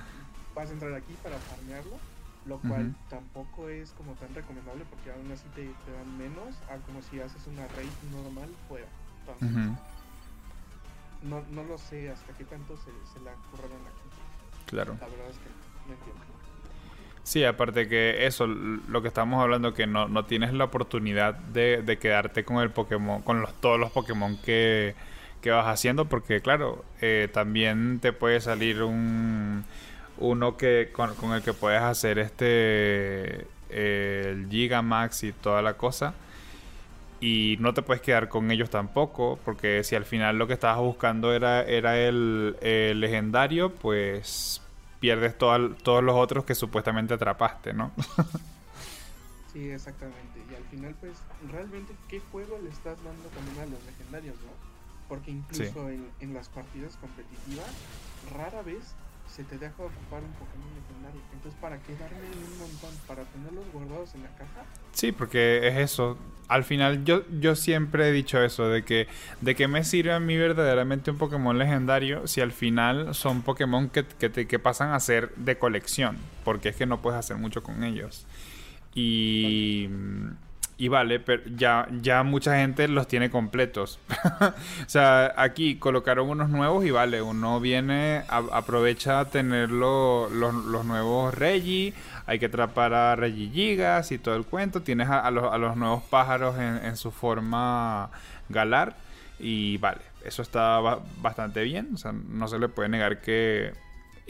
vas 0.55 0.69
a 0.69 0.73
entrar 0.73 0.93
aquí 0.93 1.15
para 1.23 1.37
farmearlo, 1.37 1.97
lo 2.45 2.59
cual 2.59 2.95
tampoco 3.09 3.69
es 3.69 3.91
como 3.91 4.13
tan 4.13 4.33
recomendable 4.35 4.85
porque 4.89 5.11
aún 5.11 5.31
así 5.31 5.45
te, 5.55 5.65
dan 5.65 6.17
menos 6.17 6.55
a 6.69 6.77
como 6.85 7.01
si 7.01 7.19
haces 7.19 7.47
una 7.47 7.67
raid 7.69 7.89
normal 8.11 8.49
fuera. 8.67 8.87
Entonces, 9.21 9.77
no, 11.23 11.43
no 11.51 11.63
lo 11.63 11.77
sé 11.77 12.09
hasta 12.09 12.33
qué 12.33 12.45
tanto 12.45 12.77
se, 12.77 12.91
se 13.13 13.23
la 13.23 13.33
corrieron 13.51 13.81
aquí. 13.85 14.09
Claro. 14.67 14.97
La 14.99 15.07
verdad 15.07 15.29
es 15.29 15.37
que 15.37 15.49
no 15.87 15.93
entiendo. 15.93 16.38
Sí, 17.29 17.43
aparte 17.43 17.87
que 17.87 18.25
eso, 18.25 18.47
lo 18.47 19.03
que 19.03 19.07
estamos 19.07 19.39
hablando, 19.39 19.75
que 19.75 19.85
no, 19.85 20.07
no 20.07 20.25
tienes 20.25 20.51
la 20.51 20.63
oportunidad 20.63 21.35
de, 21.35 21.99
quedarte 22.01 22.43
con 22.43 22.57
el 22.57 22.71
Pokémon, 22.71 23.21
con 23.21 23.39
los, 23.39 23.53
todos 23.61 23.79
los 23.79 23.91
Pokémon 23.91 24.35
que, 24.37 24.95
que 25.39 25.51
vas 25.51 25.67
haciendo, 25.67 26.05
porque 26.05 26.41
claro, 26.41 26.83
eh, 27.01 27.29
también 27.31 27.99
te 27.99 28.13
puede 28.13 28.41
salir 28.41 28.81
un 28.81 29.63
uno 30.17 30.57
que 30.57 30.89
con, 30.91 31.11
el 31.31 31.43
que 31.43 31.53
puedes 31.53 31.83
hacer 31.83 32.17
este 32.17 33.45
el 33.69 34.47
Gigamax 34.49 35.23
y 35.23 35.31
toda 35.31 35.61
la 35.61 35.75
cosa 35.75 36.15
y 37.21 37.57
no 37.59 37.75
te 37.75 37.83
puedes 37.83 38.01
quedar 38.01 38.27
con 38.27 38.49
ellos 38.49 38.71
tampoco 38.71 39.37
porque 39.45 39.83
si 39.83 39.95
al 39.95 40.05
final 40.05 40.39
lo 40.39 40.47
que 40.47 40.53
estabas 40.53 40.79
buscando 40.79 41.31
era, 41.31 41.61
era 41.61 41.99
el, 41.99 42.55
legendario 42.99 43.69
pues 43.71 44.63
pierdes 44.99 45.37
todos 45.37 46.03
los 46.03 46.15
otros 46.15 46.45
que 46.45 46.55
supuestamente 46.55 47.13
atrapaste 47.13 47.73
¿no? 47.73 47.91
sí 49.53 49.69
exactamente 49.69 50.39
y 50.49 50.55
al 50.55 50.63
final 50.65 50.95
pues 50.99 51.13
realmente 51.51 51.93
qué 52.07 52.19
juego 52.31 52.57
le 52.61 52.69
estás 52.69 52.97
dando 53.03 53.29
también 53.29 53.59
a 53.59 53.65
los 53.65 53.83
legendarios 53.85 54.35
¿no? 54.35 54.51
porque 55.07 55.31
incluso 55.31 55.89
en, 55.89 56.07
en 56.19 56.33
las 56.33 56.49
partidas 56.49 56.97
competitivas 56.97 57.67
rara 58.35 58.61
vez 58.61 58.95
se 59.29 59.43
te 59.43 59.57
deja 59.57 59.73
ocupar 59.77 60.21
un 60.23 60.31
Pokémon 60.33 60.69
legendario. 60.75 61.21
Entonces, 61.33 61.59
¿para 61.61 61.77
qué 61.79 61.95
darme 61.95 62.17
un 62.17 62.59
montón? 62.59 62.89
¿Para 63.07 63.23
tenerlos 63.23 63.65
guardados 63.71 64.15
en 64.15 64.23
la 64.23 64.29
caja? 64.29 64.65
Sí, 64.91 65.11
porque 65.11 65.67
es 65.67 65.77
eso. 65.77 66.17
Al 66.47 66.63
final, 66.63 67.05
yo, 67.05 67.23
yo 67.39 67.55
siempre 67.55 68.09
he 68.09 68.11
dicho 68.11 68.41
eso, 68.41 68.67
de 68.69 68.83
que 68.83 69.07
de 69.41 69.55
qué 69.55 69.67
me 69.67 69.83
sirve 69.83 70.13
a 70.13 70.19
mí 70.19 70.35
verdaderamente 70.35 71.11
un 71.11 71.17
Pokémon 71.17 71.57
legendario 71.57 72.25
si 72.25 72.41
al 72.41 72.51
final 72.51 73.13
son 73.13 73.43
Pokémon 73.43 73.89
que, 73.89 74.03
que, 74.05 74.29
te, 74.29 74.47
que 74.47 74.57
pasan 74.57 74.91
a 74.93 74.99
ser 74.99 75.33
de 75.35 75.57
colección, 75.57 76.17
porque 76.43 76.69
es 76.69 76.75
que 76.75 76.87
no 76.87 77.01
puedes 77.01 77.19
hacer 77.19 77.37
mucho 77.37 77.61
con 77.61 77.83
ellos. 77.83 78.25
Y... 78.95 79.87
Y 80.81 80.87
vale, 80.87 81.19
pero 81.19 81.43
ya, 81.57 81.89
ya 82.01 82.23
mucha 82.23 82.55
gente 82.55 82.87
los 82.87 83.05
tiene 83.05 83.29
completos. 83.29 83.99
o 84.39 84.89
sea, 84.89 85.33
aquí 85.35 85.75
colocaron 85.75 86.29
unos 86.29 86.47
nuevos 86.47 86.85
y 86.85 86.91
vale, 86.91 87.21
uno 87.21 87.59
viene, 87.59 88.23
aprovecha 88.29 89.25
tener 89.25 89.71
los, 89.71 90.31
nuevos 90.31 91.33
Reggie, 91.33 91.93
hay 92.25 92.39
que 92.39 92.45
atrapar 92.45 92.93
a 92.93 93.17
Regigigas 93.17 94.13
y 94.13 94.19
todo 94.19 94.37
el 94.37 94.45
cuento. 94.45 94.81
Tienes 94.81 95.09
a, 95.09 95.29
los, 95.31 95.53
a 95.53 95.57
los, 95.57 95.75
nuevos 95.75 96.01
pájaros 96.03 96.57
en, 96.57 96.77
en, 96.85 96.95
su 96.95 97.11
forma 97.11 98.09
galar 98.47 98.95
y 99.37 99.75
vale, 99.79 99.99
eso 100.23 100.41
está 100.41 100.79
bastante 101.21 101.61
bien. 101.63 101.89
O 101.93 101.97
sea, 101.97 102.13
no 102.13 102.47
se 102.47 102.57
le 102.57 102.69
puede 102.69 102.87
negar 102.87 103.19
que 103.19 103.73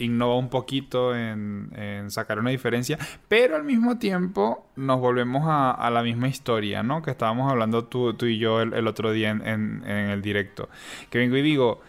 innova 0.00 0.36
un 0.36 0.48
poquito 0.48 1.14
en, 1.14 1.70
sacar 2.08 2.38
una 2.38 2.50
diferencia, 2.50 2.98
pero 3.28 3.56
al 3.56 3.64
mismo 3.64 3.98
tiempo 3.98 4.66
nos 4.76 5.00
volvemos 5.00 5.42
a, 5.46 5.90
la 5.90 6.02
misma 6.02 6.28
historia, 6.28 6.82
¿no? 6.82 7.02
Que 7.02 7.10
estábamos 7.10 7.50
hablando 7.50 7.84
tú, 7.84 8.16
y 8.26 8.38
yo 8.38 8.60
el, 8.60 8.86
otro 8.86 9.12
día 9.12 9.30
en, 9.30 9.84
el 9.84 10.22
directo. 10.22 10.68
Que 11.10 11.18
vengo 11.18 11.36
y 11.36 11.42
digo, 11.42 11.80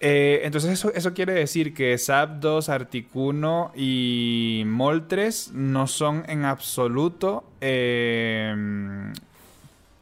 eh, 0.00 0.40
entonces 0.44 0.84
eso, 0.94 1.14
quiere 1.14 1.34
decir 1.34 1.74
que 1.74 1.96
Zapdos, 1.98 2.68
Articuno 2.68 3.72
y 3.74 4.62
Moltres 4.66 5.52
no 5.52 5.86
son 5.86 6.24
en 6.28 6.44
absoluto 6.44 7.44
eh, 7.60 8.54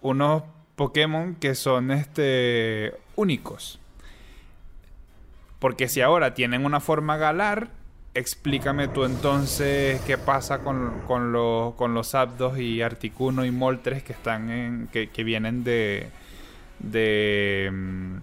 unos 0.00 0.42
Pokémon 0.76 1.34
que 1.34 1.54
son 1.56 1.90
este, 1.90 2.94
únicos. 3.16 3.80
Porque 5.58 5.88
si 5.88 6.00
ahora 6.00 6.34
tienen 6.34 6.64
una 6.64 6.80
forma 6.80 7.16
galar, 7.16 7.70
explícame 8.14 8.88
tú 8.88 9.04
entonces 9.04 10.00
qué 10.02 10.18
pasa 10.18 10.60
con, 10.60 11.00
con, 11.06 11.32
los, 11.32 11.74
con 11.74 11.94
los 11.94 12.14
Abdos 12.14 12.58
y 12.58 12.82
Articuno 12.82 13.44
y 13.44 13.50
Moltres 13.50 14.02
que 14.02 14.12
están 14.12 14.50
en. 14.50 14.88
que, 14.88 15.10
que 15.10 15.24
vienen 15.24 15.64
de. 15.64 16.10
de. 16.78 17.70
Mm, 17.72 18.16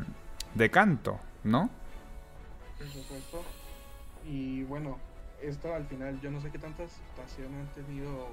de 0.55 0.69
canto, 0.71 1.19
¿no? 1.43 1.69
Por 2.77 2.87
supuesto. 2.87 3.43
Y 4.25 4.63
bueno, 4.63 4.97
esto 5.41 5.73
al 5.73 5.85
final, 5.85 6.19
yo 6.21 6.31
no 6.31 6.41
sé 6.41 6.49
qué 6.49 6.57
tanta 6.57 6.87
situación 6.87 7.53
han 7.53 7.67
tenido 7.85 8.29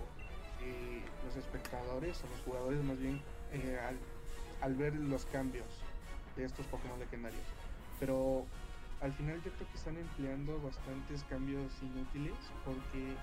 eh, 0.63 1.03
los 1.27 1.37
espectadores 1.37 2.23
o 2.25 2.29
los 2.29 2.41
jugadores 2.45 2.83
más 2.85 2.99
bien 2.99 3.21
eh, 3.53 3.79
al, 3.87 3.97
al 4.61 4.75
ver 4.77 4.95
los 4.95 5.27
cambios 5.27 5.67
de 6.37 6.45
estos 6.45 6.65
Pokémon 6.67 6.99
legendarios. 7.01 7.43
Pero 8.01 8.47
al 9.03 9.13
final 9.13 9.37
yo 9.45 9.51
creo 9.53 9.69
que 9.69 9.77
están 9.77 9.97
empleando 9.97 10.61
bastantes 10.61 11.25
cambios 11.29 11.73
inútiles 11.83 12.35
porque 12.65 13.15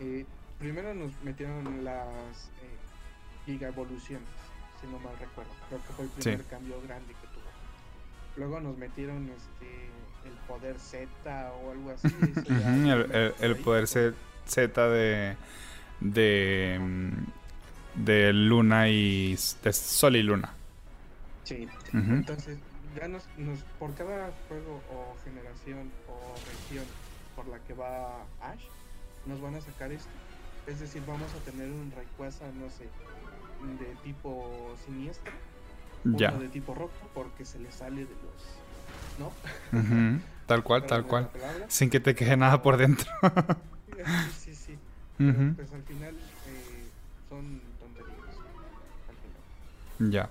eh, 0.00 0.24
primero 0.58 0.94
nos 0.94 1.12
metieron 1.22 1.84
las 1.84 2.50
eh, 2.62 3.44
giga 3.44 3.68
evoluciones, 3.68 4.28
si 4.80 4.86
no 4.86 4.98
mal 5.00 5.16
recuerdo. 5.20 5.50
Creo 5.68 5.80
que 5.82 5.92
fue 5.92 6.04
el 6.06 6.10
primer 6.10 6.44
cambio 6.46 6.80
grande 6.82 7.12
que 7.20 7.26
tuvo. 7.28 7.42
Luego 8.36 8.60
nos 8.60 8.78
metieron 8.78 9.28
este 9.28 9.90
el 10.24 10.34
poder 10.46 10.78
Z 10.78 11.08
o 11.52 11.72
algo 11.72 11.90
así. 11.90 12.08
el, 13.40 13.56
poder 13.56 13.86
Z 13.86 14.88
de 14.88 15.36
de 16.00 16.80
de 17.94 18.32
Luna 18.32 18.88
y 18.88 19.36
de 19.62 19.72
Sol 19.74 20.16
y 20.16 20.22
Luna. 20.22 20.54
Sí. 21.44 21.68
Entonces 21.92 22.58
ya 22.96 23.08
nos, 23.08 23.24
por 23.78 23.94
cada 23.94 24.30
juego 24.48 24.82
o 24.90 25.16
generación 25.24 25.90
o 26.08 26.34
región 26.50 26.84
por 27.36 27.48
la 27.48 27.58
que 27.60 27.74
va 27.74 28.22
Ash, 28.40 28.64
nos 29.26 29.40
van 29.40 29.54
a 29.54 29.60
sacar 29.60 29.92
esto. 29.92 30.10
Es 30.66 30.80
decir, 30.80 31.02
vamos 31.06 31.32
a 31.34 31.50
tener 31.50 31.68
un 31.68 31.92
Rayquaza, 31.94 32.46
no 32.52 32.70
sé, 32.70 32.84
de 33.78 33.94
tipo 34.02 34.74
siniestro 34.84 35.32
uno 36.04 36.38
de 36.38 36.48
tipo 36.48 36.74
rojo 36.74 36.90
porque 37.14 37.44
se 37.44 37.58
le 37.58 37.70
sale 37.70 38.04
de 38.04 38.14
los, 38.22 39.18
¿no? 39.18 40.20
Tal 40.46 40.64
cual, 40.64 40.84
tal 40.84 41.06
cual. 41.06 41.30
Sin 41.68 41.88
que 41.88 42.00
te 42.00 42.14
quede 42.14 42.36
nada 42.36 42.60
por 42.60 42.76
dentro. 42.76 43.10
sí, 44.36 44.52
sí, 44.52 44.54
sí. 44.54 44.78
Pues 45.16 45.72
al 45.72 45.82
final 45.84 46.14
eh, 46.14 46.88
son 47.28 47.62
tonterías. 47.78 48.36
Ya. 49.98 50.28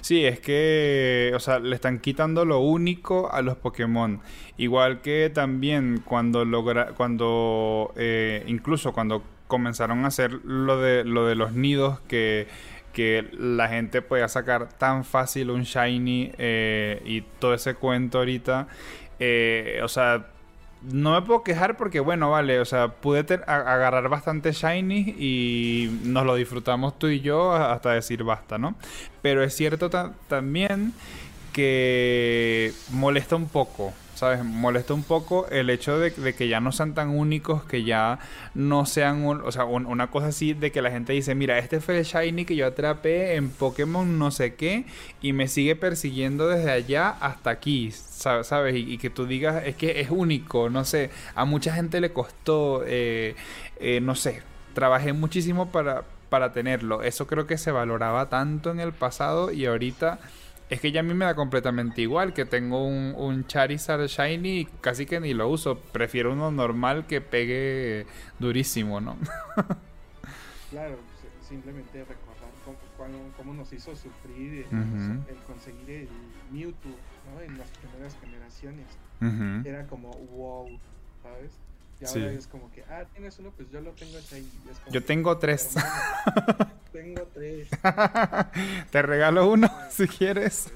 Sí, 0.00 0.24
es 0.24 0.40
que, 0.40 1.32
o 1.34 1.40
sea, 1.40 1.58
le 1.58 1.74
están 1.74 2.00
quitando 2.00 2.44
lo 2.44 2.60
único 2.60 3.30
a 3.32 3.42
los 3.42 3.56
Pokémon. 3.56 4.20
Igual 4.56 5.00
que 5.02 5.30
también 5.32 6.02
cuando 6.04 6.44
logra, 6.44 6.92
cuando, 6.96 7.92
eh, 7.96 8.44
incluso 8.46 8.92
cuando 8.92 9.22
comenzaron 9.46 10.04
a 10.04 10.08
hacer 10.08 10.32
lo 10.44 10.80
de, 10.80 11.04
lo 11.04 11.26
de 11.26 11.34
los 11.34 11.52
nidos 11.52 12.00
que 12.08 12.46
que 12.92 13.28
la 13.32 13.68
gente 13.68 14.02
podía 14.02 14.28
sacar 14.28 14.68
tan 14.72 15.04
fácil 15.04 15.50
un 15.50 15.62
shiny 15.62 16.32
eh, 16.38 17.00
y 17.04 17.22
todo 17.38 17.54
ese 17.54 17.74
cuento 17.74 18.18
ahorita. 18.18 18.68
Eh, 19.18 19.80
o 19.82 19.88
sea, 19.88 20.26
no 20.82 21.12
me 21.12 21.22
puedo 21.22 21.42
quejar 21.42 21.76
porque, 21.76 22.00
bueno, 22.00 22.30
vale, 22.30 22.58
o 22.60 22.64
sea, 22.64 22.88
pude 22.88 23.20
agarrar 23.46 24.08
bastante 24.08 24.52
shiny 24.52 25.14
y 25.18 26.00
nos 26.04 26.24
lo 26.24 26.34
disfrutamos 26.34 26.98
tú 26.98 27.08
y 27.08 27.20
yo 27.20 27.52
hasta 27.52 27.92
decir 27.92 28.24
basta, 28.24 28.58
¿no? 28.58 28.74
Pero 29.20 29.44
es 29.44 29.54
cierto 29.54 29.90
también 30.28 30.94
que 31.52 32.72
molesta 32.90 33.36
un 33.36 33.48
poco. 33.48 33.92
¿Sabes? 34.20 34.44
Molesta 34.44 34.92
un 34.92 35.02
poco 35.02 35.48
el 35.48 35.70
hecho 35.70 35.98
de, 35.98 36.12
que 36.12 36.46
ya 36.46 36.60
no 36.60 36.72
sean 36.72 36.92
tan 36.92 37.08
únicos, 37.08 37.64
que 37.64 37.84
ya 37.84 38.18
no 38.54 38.84
sean, 38.84 39.24
o 39.24 39.50
sea, 39.50 39.64
una 39.64 40.10
cosa 40.10 40.26
así 40.26 40.52
de 40.52 40.70
que 40.70 40.82
la 40.82 40.90
gente 40.90 41.14
dice, 41.14 41.34
mira, 41.34 41.56
este 41.56 41.80
fue 41.80 41.98
el 41.98 42.04
Shiny 42.04 42.44
que 42.44 42.54
yo 42.54 42.66
atrapé 42.66 43.36
en 43.36 43.48
Pokémon 43.48 44.18
no 44.18 44.30
sé 44.30 44.56
qué 44.56 44.84
y 45.22 45.32
me 45.32 45.48
sigue 45.48 45.74
persiguiendo 45.74 46.48
desde 46.48 46.70
allá 46.70 47.08
hasta 47.08 47.48
aquí, 47.48 47.92
¿sabes? 47.92 48.74
Y, 48.74 48.98
que 48.98 49.08
tú 49.08 49.24
digas, 49.24 49.62
es 49.64 49.74
que 49.76 50.00
es 50.02 50.10
único, 50.10 50.68
no 50.68 50.84
sé, 50.84 51.08
a 51.34 51.46
mucha 51.46 51.72
gente 51.72 51.98
le 52.02 52.12
costó, 52.12 52.82
eh, 52.86 53.36
eh, 53.78 54.00
no 54.02 54.14
sé, 54.14 54.42
trabajé 54.74 55.14
muchísimo 55.14 55.72
para, 55.72 56.04
para 56.28 56.52
tenerlo. 56.52 57.02
Eso 57.02 57.26
creo 57.26 57.46
que 57.46 57.56
se 57.56 57.70
valoraba 57.72 58.28
tanto 58.28 58.70
en 58.70 58.80
el 58.80 58.92
pasado 58.92 59.50
y 59.50 59.64
ahorita 59.64 60.18
es 60.70 60.80
que 60.80 60.92
ya 60.92 61.00
a 61.00 61.02
mí 61.02 61.14
me 61.14 61.24
da 61.24 61.34
completamente 61.34 62.00
igual 62.00 62.32
que 62.32 62.44
tengo 62.44 62.86
un, 62.86 63.14
un 63.16 63.46
Charizard 63.46 64.06
Shiny 64.06 64.60
y 64.60 64.64
casi 64.80 65.04
que 65.04 65.18
ni 65.18 65.34
lo 65.34 65.48
uso. 65.48 65.78
Prefiero 65.78 66.32
uno 66.32 66.50
normal 66.52 67.06
que 67.06 67.20
pegue 67.20 68.06
durísimo, 68.38 69.00
¿no? 69.00 69.16
claro, 70.70 70.96
simplemente 71.42 71.98
recordar 72.04 72.30
cómo, 73.36 73.54
nos 73.54 73.72
hizo 73.72 73.96
sufrir 73.96 74.66
el, 74.70 75.36
conseguir 75.46 75.90
el 75.90 76.08
Mewtwo 76.52 76.90
¿no? 77.34 77.40
en 77.40 77.58
las 77.58 77.68
primeras 77.70 78.16
generaciones. 78.20 78.86
Era 79.66 79.86
como 79.86 80.10
wow, 80.10 80.78
¿sabes? 81.22 81.58
Y 82.00 82.06
ahora 82.06 82.32
es 82.32 82.46
como 82.46 82.70
que, 82.72 82.82
ah, 82.84 83.04
tienes 83.12 83.38
uno, 83.38 83.52
pues 83.54 83.70
yo 83.70 83.80
lo 83.80 83.90
tengo 83.92 84.16
ahí. 84.32 84.48
yo 84.90 85.04
tengo 85.04 85.36
tres. 85.38 85.74
tengo 86.92 87.22
tres. 87.34 87.68
Te 88.90 89.02
regalo 89.02 89.50
uno 89.50 89.70
si 89.90 90.08
quieres. 90.08 90.72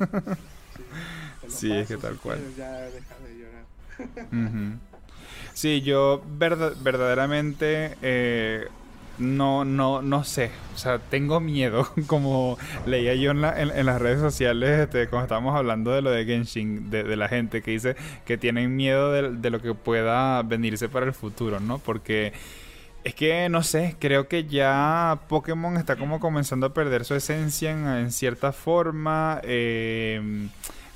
Sí, 1.48 1.72
es 1.72 1.88
que 1.88 1.96
tal 1.96 2.16
cual. 2.18 2.40
Ya 2.56 2.72
deja 2.72 3.14
de 3.26 3.38
llorar. 3.38 4.78
Sí, 5.54 5.80
yo 5.82 6.22
verdaderamente 6.26 7.96
eh, 8.02 8.68
no, 9.18 9.64
no, 9.64 10.02
no 10.02 10.24
sé. 10.24 10.50
O 10.74 10.78
sea, 10.78 10.98
tengo 10.98 11.40
miedo. 11.40 11.88
Como 12.06 12.58
leía 12.86 13.14
yo 13.14 13.30
en, 13.30 13.40
las 13.40 14.00
redes 14.00 14.20
sociales, 14.20 14.80
este, 14.80 15.08
cuando 15.08 15.24
estábamos 15.24 15.56
hablando 15.56 15.92
de 15.92 16.02
lo 16.02 16.10
de 16.10 16.24
Genshin, 16.24 16.90
de, 16.90 17.16
la 17.16 17.28
gente 17.28 17.62
que 17.62 17.72
dice 17.72 17.96
que 18.24 18.38
tienen 18.38 18.76
miedo 18.76 19.12
de, 19.12 19.50
lo 19.50 19.60
que 19.60 19.74
pueda 19.74 20.42
venirse 20.42 20.88
para 20.88 21.06
el 21.06 21.12
futuro, 21.12 21.60
¿no? 21.60 21.78
Porque 21.78 22.32
es 23.04 23.14
que, 23.14 23.48
no 23.48 23.62
sé, 23.62 23.96
creo 23.98 24.28
que 24.28 24.44
ya 24.44 25.20
Pokémon 25.28 25.76
está 25.76 25.96
como 25.96 26.20
comenzando 26.20 26.66
a 26.66 26.74
perder 26.74 27.04
su 27.04 27.14
esencia 27.14 27.70
en, 27.70 28.10
cierta 28.12 28.52
forma. 28.52 29.40
Em, 29.44 30.48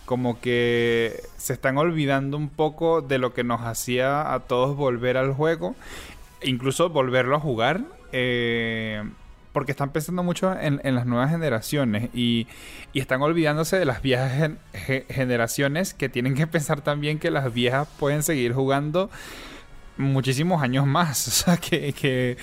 como 0.09 0.40
que 0.40 1.22
se 1.37 1.52
están 1.52 1.76
olvidando 1.76 2.38
un 2.38 2.48
poco 2.48 3.02
de 3.02 3.18
lo 3.18 3.35
que 3.35 3.44
nos 3.44 3.61
hacía 3.61 4.33
a 4.33 4.40
todos 4.40 4.74
volver 4.74 5.18
al 5.18 5.35
juego, 5.35 5.76
incluso 6.42 6.88
volverlo 6.88 7.37
a 7.37 7.40
jugar. 7.40 7.83
Eh, 8.12 9.03
porque 9.53 9.73
están 9.73 9.90
pensando 9.90 10.23
mucho 10.23 10.55
en, 10.59 10.81
las 10.94 11.07
nuevas 11.07 11.31
generaciones 11.31 12.11
y, 12.14 12.47
están 12.94 13.23
olvidándose 13.23 13.79
de 13.79 13.85
las 13.85 14.03
viejas 14.03 14.53
generaciones 15.09 15.94
que 15.94 16.09
tienen 16.09 16.35
que 16.35 16.47
pensar 16.47 16.81
también 16.81 17.18
que 17.18 17.31
las 17.31 17.53
viejas 17.53 17.88
pueden 17.99 18.23
seguir 18.23 18.53
jugando 18.53 19.11
muchísimos 19.97 20.62
años 20.62 20.87
más. 20.87 21.29
O 21.29 21.31
sea, 21.31 21.57
que, 21.57 22.37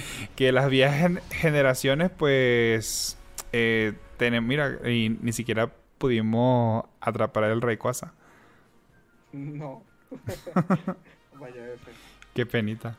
las 0.51 0.69
viejas 0.69 1.12
generaciones 1.32 2.12
pues 2.12 3.17
eh, 3.51 3.93
tenemos, 4.17 4.47
mira, 4.47 4.80
y 4.89 5.10
ni 5.21 5.34
siquiera 5.34 5.71
pudimos 5.97 6.86
atrapar 6.99 7.45
el 7.45 7.62
rey 7.62 7.78
Quasa. 7.78 8.13
No. 9.34 9.84
Vaya 11.39 11.65
Qué 12.34 12.45
penita. 12.45 12.97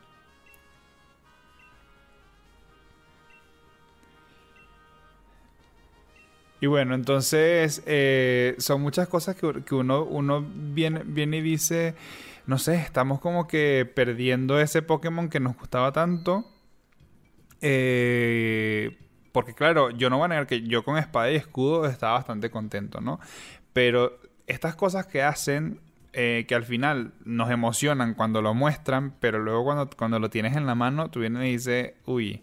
Y 6.59 6.65
bueno, 6.65 6.95
entonces 6.95 7.83
eh, 7.85 8.55
son 8.57 8.81
muchas 8.81 9.07
cosas 9.07 9.35
que, 9.35 9.75
uno, 9.75 10.03
uno 10.03 10.43
viene, 10.43 11.03
viene 11.05 11.37
y 11.37 11.41
dice, 11.41 11.93
no 12.47 12.57
sé, 12.57 12.75
estamos 12.75 13.19
como 13.19 13.47
que 13.47 13.89
perdiendo 13.93 14.59
ese 14.59 14.81
Pokémon 14.81 15.29
que 15.29 15.39
nos 15.39 15.55
gustaba 15.55 15.91
tanto. 15.91 16.45
Eh, 17.61 18.97
porque 19.31 19.53
claro, 19.53 19.91
yo 19.91 20.09
no 20.09 20.17
voy 20.17 20.25
a 20.25 20.29
negar 20.29 20.47
que 20.47 20.61
yo 20.63 20.83
con 20.83 20.97
espada 20.97 21.31
y 21.31 21.35
escudo 21.35 21.85
estaba 21.85 22.13
bastante 22.13 22.49
contento, 22.49 23.01
¿no? 23.01 23.19
Pero 23.73 24.19
estas 24.47 24.75
cosas 24.75 25.05
que 25.05 25.21
hacen, 25.21 25.79
eh, 26.13 26.45
que 26.47 26.55
al 26.55 26.63
final 26.63 27.13
nos 27.23 27.51
emocionan 27.51 28.15
cuando 28.15 28.41
lo 28.41 28.55
muestran, 28.55 29.13
pero 29.19 29.37
luego 29.37 29.63
cuando, 29.63 29.89
cuando 29.95 30.19
lo 30.19 30.31
tienes 30.31 30.55
en 30.55 30.65
la 30.65 30.73
mano, 30.73 31.11
tú 31.11 31.19
vienes 31.19 31.43
y 31.43 31.51
dices, 31.51 31.93
uy, 32.05 32.41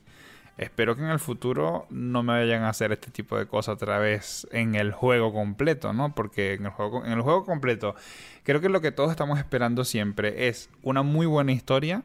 Espero 0.57 0.95
que 0.95 1.03
en 1.03 1.09
el 1.09 1.19
futuro 1.19 1.87
no 1.91 2.23
me 2.23 2.35
vayan 2.35 2.63
a 2.63 2.69
hacer 2.69 2.93
este 2.93 3.11
tipo 3.11 3.37
de 3.37 3.47
cosas 3.47 3.75
otra 3.75 3.99
vez 3.99 4.47
en 4.53 4.77
el 4.77 4.93
juego 4.93 5.33
completo, 5.33 5.93
¿no? 5.93 6.15
Porque 6.15 6.55
en 6.55 6.67
el 6.67 6.71
juego, 6.71 7.05
en 7.05 7.13
el 7.13 7.23
juego 7.23 7.45
completo, 7.45 7.97
creo 8.45 8.61
que 8.61 8.69
lo 8.69 8.81
que 8.81 8.93
todos 8.93 9.11
estamos 9.11 9.39
esperando 9.39 9.85
siempre 9.85 10.49
es 10.49 10.71
una 10.83 11.03
muy 11.03 11.27
buena 11.27 11.51
historia. 11.51 12.05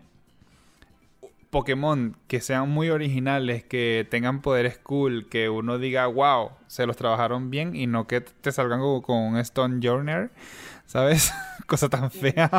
Pokémon 1.52 2.16
que 2.28 2.42
sean 2.42 2.70
muy 2.70 2.90
originales, 2.90 3.64
que 3.64 4.08
tengan 4.10 4.42
poderes 4.42 4.80
cool, 4.80 5.28
que 5.30 5.50
uno 5.50 5.78
diga, 5.78 6.08
wow, 6.08 6.52
se 6.68 6.86
los 6.86 6.98
trabajaron 6.98 7.50
bien 7.52 7.76
y 7.76 7.88
no 7.88 8.08
que 8.08 8.22
te 8.22 8.52
salgan 8.52 8.80
con 9.02 9.18
un 9.18 9.38
Stone 9.38 9.80
Journer, 9.82 10.32
¿sabes? 10.86 11.34
Cosa 11.68 11.90
tan 11.90 12.10
fea. 12.10 12.50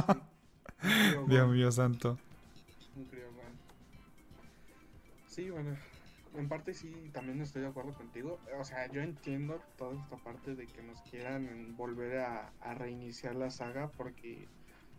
Dios 1.26 1.48
mío 1.48 1.70
santo. 1.72 2.18
Sí, 5.30 5.48
bueno, 5.48 5.76
en 6.34 6.48
parte 6.48 6.74
sí, 6.74 6.92
también 7.12 7.40
estoy 7.40 7.62
de 7.62 7.68
acuerdo 7.68 7.94
contigo. 7.94 8.40
O 8.58 8.64
sea, 8.64 8.90
yo 8.90 9.00
entiendo 9.00 9.62
toda 9.78 9.94
esta 9.94 10.16
parte 10.16 10.56
de 10.56 10.66
que 10.66 10.82
nos 10.82 11.00
quieran 11.02 11.76
volver 11.76 12.18
a, 12.18 12.52
reiniciar 12.74 13.36
la 13.36 13.48
saga 13.50 13.92
porque 13.96 14.48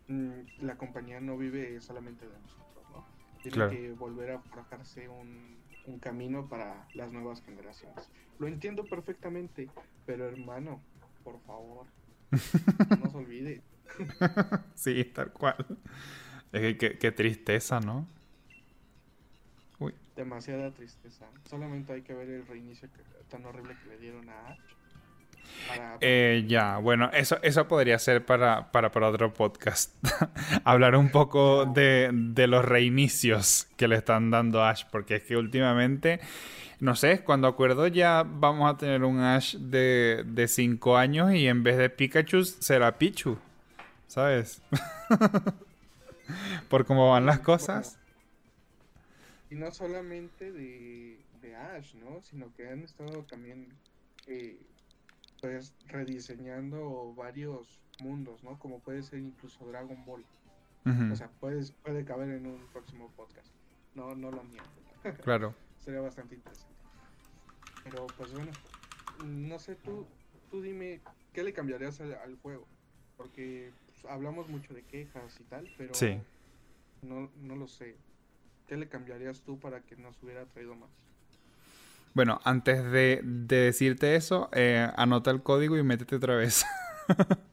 mm, 0.08 0.62
la 0.62 0.76
compañía 0.78 1.20
no 1.20 1.36
vive 1.36 1.78
solamente 1.82 2.26
de 2.26 2.38
nosotros, 2.38 2.86
¿no? 2.90 3.06
Tiene 3.42 3.76
que 3.76 3.92
volver 3.92 4.30
a 4.30 4.38
forjarse 4.40 5.06
un, 5.06 5.58
un 5.86 5.98
camino 5.98 6.48
para 6.48 6.88
las 6.94 7.12
nuevas 7.12 7.42
generaciones. 7.42 8.08
Lo 8.38 8.46
entiendo 8.46 8.84
perfectamente, 8.84 9.68
pero 10.06 10.26
hermano, 10.26 10.80
por 11.24 11.38
favor, 11.42 11.86
no 12.30 13.10
se 13.10 13.16
olvide. 13.18 13.62
sí, 14.74 15.04
tal 15.04 15.30
cual. 15.30 15.78
Es 16.52 16.78
que 16.78 16.98
qué 16.98 17.12
tristeza, 17.12 17.80
¿no? 17.80 18.08
Demasiada 20.16 20.70
tristeza. 20.70 21.26
Solamente 21.48 21.92
hay 21.92 22.02
que 22.02 22.14
ver 22.14 22.28
el 22.28 22.46
reinicio 22.46 22.88
tan 23.28 23.44
horrible 23.44 23.76
que 23.82 23.88
le 23.90 23.98
dieron 23.98 24.28
a 24.28 24.48
Ash. 24.48 24.58
Eh, 26.00 26.44
ya, 26.46 26.78
bueno, 26.78 27.10
eso, 27.12 27.38
eso 27.42 27.68
podría 27.68 27.98
ser 27.98 28.24
para, 28.24 28.72
para, 28.72 28.88
otro 28.88 29.32
podcast. 29.32 29.92
Hablar 30.64 30.96
un 30.96 31.10
poco 31.10 31.66
de, 31.66 32.10
los 32.48 32.64
reinicios 32.64 33.68
que 33.76 33.88
le 33.88 33.96
están 33.96 34.30
dando 34.30 34.62
a 34.62 34.70
Ash, 34.70 34.84
porque 34.90 35.16
es 35.16 35.22
que 35.22 35.36
últimamente, 35.36 36.20
no 36.80 36.96
sé, 36.96 37.22
cuando 37.22 37.48
acuerdo 37.48 37.86
ya 37.86 38.24
vamos 38.26 38.72
a 38.72 38.76
tener 38.76 39.04
un 39.04 39.20
Ash 39.20 39.56
de 39.56 40.46
5 40.48 40.96
años 40.96 41.32
y 41.34 41.46
en 41.48 41.62
vez 41.62 41.76
de 41.76 41.90
Pikachu 41.90 42.44
será 42.44 42.98
Pichu, 42.98 43.38
¿sabes? 44.08 44.62
Por 46.68 46.86
cómo 46.86 47.10
van 47.10 47.26
las 47.26 47.40
cosas. 47.40 47.98
Y 49.52 49.54
no 49.54 49.70
solamente 49.70 50.50
de, 50.50 51.18
Ash, 51.54 51.94
¿no? 51.96 52.22
Sino 52.22 52.50
que 52.54 52.70
han 52.70 52.84
estado 52.84 53.24
también 53.24 53.68
eh, 54.26 54.58
pues 55.42 55.74
rediseñando 55.88 57.12
varios 57.14 57.78
mundos, 58.00 58.42
¿no? 58.42 58.58
Como 58.58 58.78
puede 58.78 59.02
ser 59.02 59.18
incluso 59.18 59.66
Dragon 59.66 60.02
Ball. 60.06 60.24
O 61.12 61.14
sea, 61.14 61.28
puedes, 61.38 61.72
puede 61.72 62.02
caber 62.06 62.30
en 62.30 62.46
un 62.46 62.66
próximo 62.72 63.10
podcast. 63.14 63.52
No, 63.94 64.14
no 64.14 64.30
lo 64.30 64.42
niego. 64.44 64.64
Claro. 65.22 65.54
Sería 65.80 66.00
bastante 66.00 66.34
interesante. 66.36 66.74
Pero 67.84 68.06
pues 68.16 68.32
bueno, 68.32 68.52
no 69.22 69.58
sé, 69.58 69.74
tú, 69.74 70.06
tú 70.50 70.62
dime, 70.62 71.02
¿qué 71.34 71.44
le 71.44 71.52
cambiarías 71.52 72.00
al, 72.00 72.38
juego? 72.38 72.66
Porque 73.18 73.70
pues, 73.84 74.10
hablamos 74.10 74.48
mucho 74.48 74.72
de 74.72 74.82
quejas 74.82 75.38
y 75.40 75.44
tal, 75.44 75.70
pero 75.76 75.92
sí. 75.92 76.18
no, 77.02 77.30
no 77.42 77.54
lo 77.54 77.68
sé. 77.68 77.98
¿Qué 78.72 78.78
le 78.78 78.88
cambiarías 78.88 79.42
tú 79.42 79.60
para 79.60 79.82
que 79.82 79.96
nos 79.96 80.22
hubiera 80.22 80.46
traído 80.46 80.74
más? 80.74 80.88
Bueno, 82.14 82.40
antes 82.42 82.82
de, 82.90 83.20
decirte 83.22 84.16
eso, 84.16 84.48
eh, 84.54 84.90
anota 84.96 85.30
el 85.30 85.42
código 85.42 85.76
y 85.76 85.82
métete 85.82 86.16
otra 86.16 86.36
vez. 86.36 86.64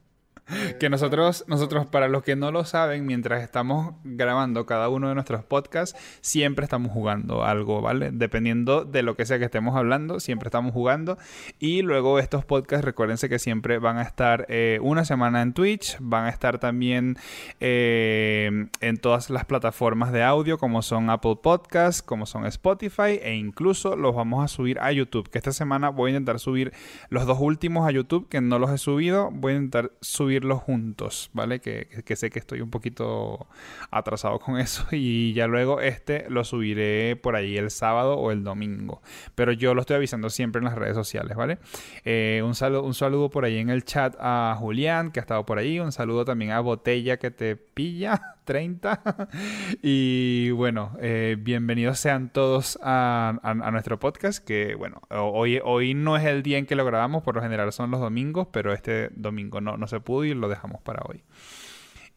que 0.79 0.89
nosotros, 0.89 1.45
nosotros, 1.47 1.85
para 1.85 2.07
los 2.07 2.23
que 2.23 2.35
no 2.35 2.51
lo 2.51 2.65
saben, 2.65 3.05
mientras 3.05 3.43
estamos 3.43 3.95
grabando 4.03 4.65
cada 4.65 4.89
uno 4.89 5.09
de 5.09 5.15
nuestros 5.15 5.43
podcasts, 5.43 5.97
siempre 6.21 6.63
estamos 6.63 6.91
jugando 6.91 7.43
algo, 7.43 7.81
¿vale? 7.81 8.11
Dependiendo 8.11 8.85
de 8.85 9.03
lo 9.03 9.15
que 9.15 9.25
sea 9.25 9.37
que 9.37 9.45
estemos 9.45 9.75
hablando, 9.75 10.19
siempre 10.19 10.47
estamos 10.47 10.73
jugando. 10.73 11.17
Y 11.59 11.81
luego 11.81 12.19
estos 12.19 12.45
podcasts, 12.45 12.85
recuérdense 12.85 13.29
que 13.29 13.39
siempre 13.39 13.77
van 13.77 13.97
a 13.97 14.01
estar 14.01 14.45
eh, 14.49 14.79
una 14.81 15.05
semana 15.05 15.41
en 15.41 15.53
Twitch, 15.53 15.97
van 15.99 16.25
a 16.25 16.29
estar 16.29 16.59
también 16.59 17.17
eh, 17.59 18.67
en 18.81 18.97
todas 18.97 19.29
las 19.29 19.45
plataformas 19.45 20.11
de 20.11 20.23
audio, 20.23 20.57
como 20.57 20.81
son 20.81 21.09
Apple 21.09 21.37
Podcasts, 21.43 22.01
como 22.01 22.25
son 22.25 22.45
Spotify, 22.45 23.19
e 23.21 23.35
incluso 23.35 23.95
los 23.95 24.15
vamos 24.15 24.43
a 24.43 24.47
subir 24.47 24.79
a 24.79 24.91
YouTube. 24.91 25.29
Que 25.29 25.37
esta 25.37 25.51
semana 25.51 25.89
voy 25.89 26.11
a 26.11 26.13
intentar 26.13 26.39
subir 26.39 26.71
los 27.09 27.25
dos 27.25 27.37
últimos 27.39 27.87
a 27.87 27.91
YouTube, 27.91 28.27
que 28.29 28.41
no 28.41 28.59
los 28.59 28.71
he 28.71 28.77
subido. 28.77 29.29
Voy 29.31 29.53
a 29.53 29.55
intentar 29.57 29.91
subir 30.01 30.45
juntos, 30.69 31.31
¿vale? 31.33 31.61
Que, 31.61 31.87
sé 32.15 32.29
que 32.29 32.37
estoy 32.37 32.61
un 32.61 32.69
poquito 32.69 33.47
atrasado 33.89 34.37
con 34.37 34.57
eso 34.59 34.85
y 34.91 35.33
ya 35.33 35.47
luego 35.47 35.81
este 35.81 36.29
lo 36.29 36.43
subiré 36.43 37.15
por 37.15 37.35
ahí 37.35 37.57
el 37.57 37.71
sábado 37.71 38.17
o 38.17 38.29
el 38.31 38.43
domingo. 38.43 39.01
Pero 39.33 39.51
yo 39.51 39.73
lo 39.73 39.81
estoy 39.81 39.95
avisando 39.95 40.29
siempre 40.29 40.59
en 40.59 40.65
las 40.65 40.75
redes 40.75 40.93
sociales, 40.93 41.35
¿vale? 41.35 41.57
Eh, 42.05 42.43
un, 42.45 42.53
saludo, 42.53 42.83
un 42.83 42.93
saludo 42.93 43.31
por 43.31 43.45
ahí 43.45 43.57
en 43.57 43.71
el 43.71 43.83
chat 43.83 44.15
a 44.19 44.55
Julián, 44.59 45.09
que 45.11 45.19
ha 45.19 45.21
estado 45.21 45.43
por 45.43 45.57
ahí. 45.57 45.79
Un 45.79 45.91
saludo 45.91 46.23
también 46.23 46.51
a 46.51 46.59
Botella, 46.59 47.17
que 47.17 47.31
te 47.31 47.55
pilla. 47.55 48.37
30. 48.49 49.29
y 49.83 50.49
bueno, 50.49 50.97
eh, 50.99 51.37
bienvenidos 51.39 51.99
sean 51.99 52.33
todos 52.33 52.79
a, 52.81 53.39
nuestro 53.71 53.99
podcast, 53.99 54.43
que 54.43 54.73
bueno, 54.73 55.03
hoy, 55.11 55.61
hoy 55.63 55.93
no 55.93 56.17
es 56.17 56.25
el 56.25 56.41
día 56.41 56.57
en 56.57 56.65
que 56.65 56.73
lo 56.73 56.83
grabamos, 56.83 57.21
por 57.21 57.35
lo 57.35 57.43
general 57.43 57.71
son 57.71 57.91
los 57.91 57.99
domingos, 57.99 58.47
pero 58.51 58.73
este 58.73 59.09
domingo 59.13 59.61
no, 59.61 59.77
no 59.77 59.85
se 59.85 59.99
pudo 59.99 60.25
y 60.25 60.33
lo 60.33 60.49
dejamos 60.49 60.81
para 60.81 61.03
hoy. 61.07 61.21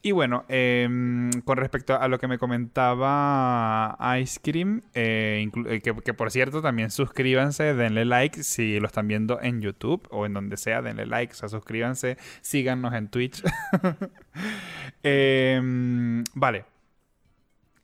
Y 0.05 0.11
bueno, 0.11 0.45
em, 0.49 1.31
con 1.45 1.59
respecto 1.59 1.95
a 1.97 2.09
lo 2.09 2.19
que 2.19 2.27
me 2.27 2.37
comentaba 2.37 3.97
Ice 4.21 4.41
Cream, 4.43 4.83
eh, 4.95 5.49
eh, 5.67 5.81
que, 5.81 6.15
por 6.15 6.33
cierto 6.33 6.61
también 6.61 6.91
suscríbanse, 6.91 7.75
denle 7.75 8.05
like 8.05 8.43
si 8.43 8.81
lo 8.81 8.89
están 8.89 9.07
viendo 9.07 9.41
en 9.41 9.61
YouTube 9.61 10.09
o 10.11 10.27
en 10.27 10.35
donde 10.35 10.57
sea, 10.57 10.83
denle 10.83 11.07
like, 11.07 11.33
o 11.33 11.37
sea, 11.37 11.49
suscríbanse, 11.49 12.17
síganos 12.41 12.93
en 12.95 13.09
Twitch. 13.09 13.45
Em, 15.05 16.25
vale. 16.35 16.65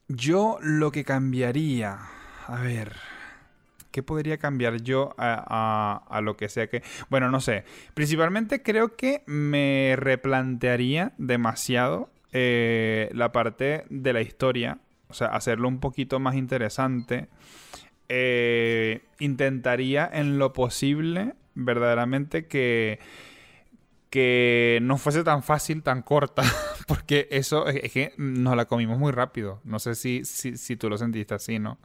Yo 0.09 0.59
lo 0.61 0.91
que 0.91 1.05
cambiaría, 1.05 1.99
a 2.47 2.61
ver, 2.63 2.97
¿qué 3.99 4.03
podría 4.05 4.39
cambiar 4.39 4.81
yo 4.81 5.13
a, 5.19 6.21
lo 6.23 6.37
que 6.37 6.49
sea 6.49 6.69
que... 6.69 6.85
Bueno, 7.11 7.33
no 7.33 7.41
sé. 7.41 7.65
Principalmente 7.95 8.63
creo 8.63 8.95
que 8.95 9.25
me 9.27 9.97
replantearía 9.97 11.15
demasiado 11.19 12.09
eh, 12.33 13.11
la 13.13 13.33
parte 13.33 13.87
de 13.91 14.13
la 14.13 14.21
historia. 14.21 14.79
O 15.09 15.15
sea, 15.15 15.27
hacerlo 15.29 15.67
un 15.67 15.81
poquito 15.81 16.21
más 16.21 16.37
interesante. 16.37 17.27
Eh, 18.09 19.03
intentaría 19.19 20.09
en 20.13 20.39
lo 20.39 20.53
posible, 20.53 21.35
verdaderamente, 21.57 22.47
que 22.47 23.01
que 24.11 24.79
no 24.81 24.97
fuese 24.97 25.23
tan 25.25 25.43
fácil, 25.43 25.83
tan 25.83 26.03
corta, 26.03 26.43
porque 26.87 27.27
eso 27.31 27.67
es 27.67 27.93
que 27.93 28.15
nos 28.17 28.57
la 28.57 28.67
comimos 28.67 28.97
muy 28.97 29.11
rápido. 29.11 29.61
No 29.65 29.81
sé 29.81 29.97
si, 29.97 30.25
si 30.25 30.77
tú 30.77 30.89
lo 30.89 30.97
sentiste 30.97 31.35
así, 31.35 31.59
¿no? 31.59 31.79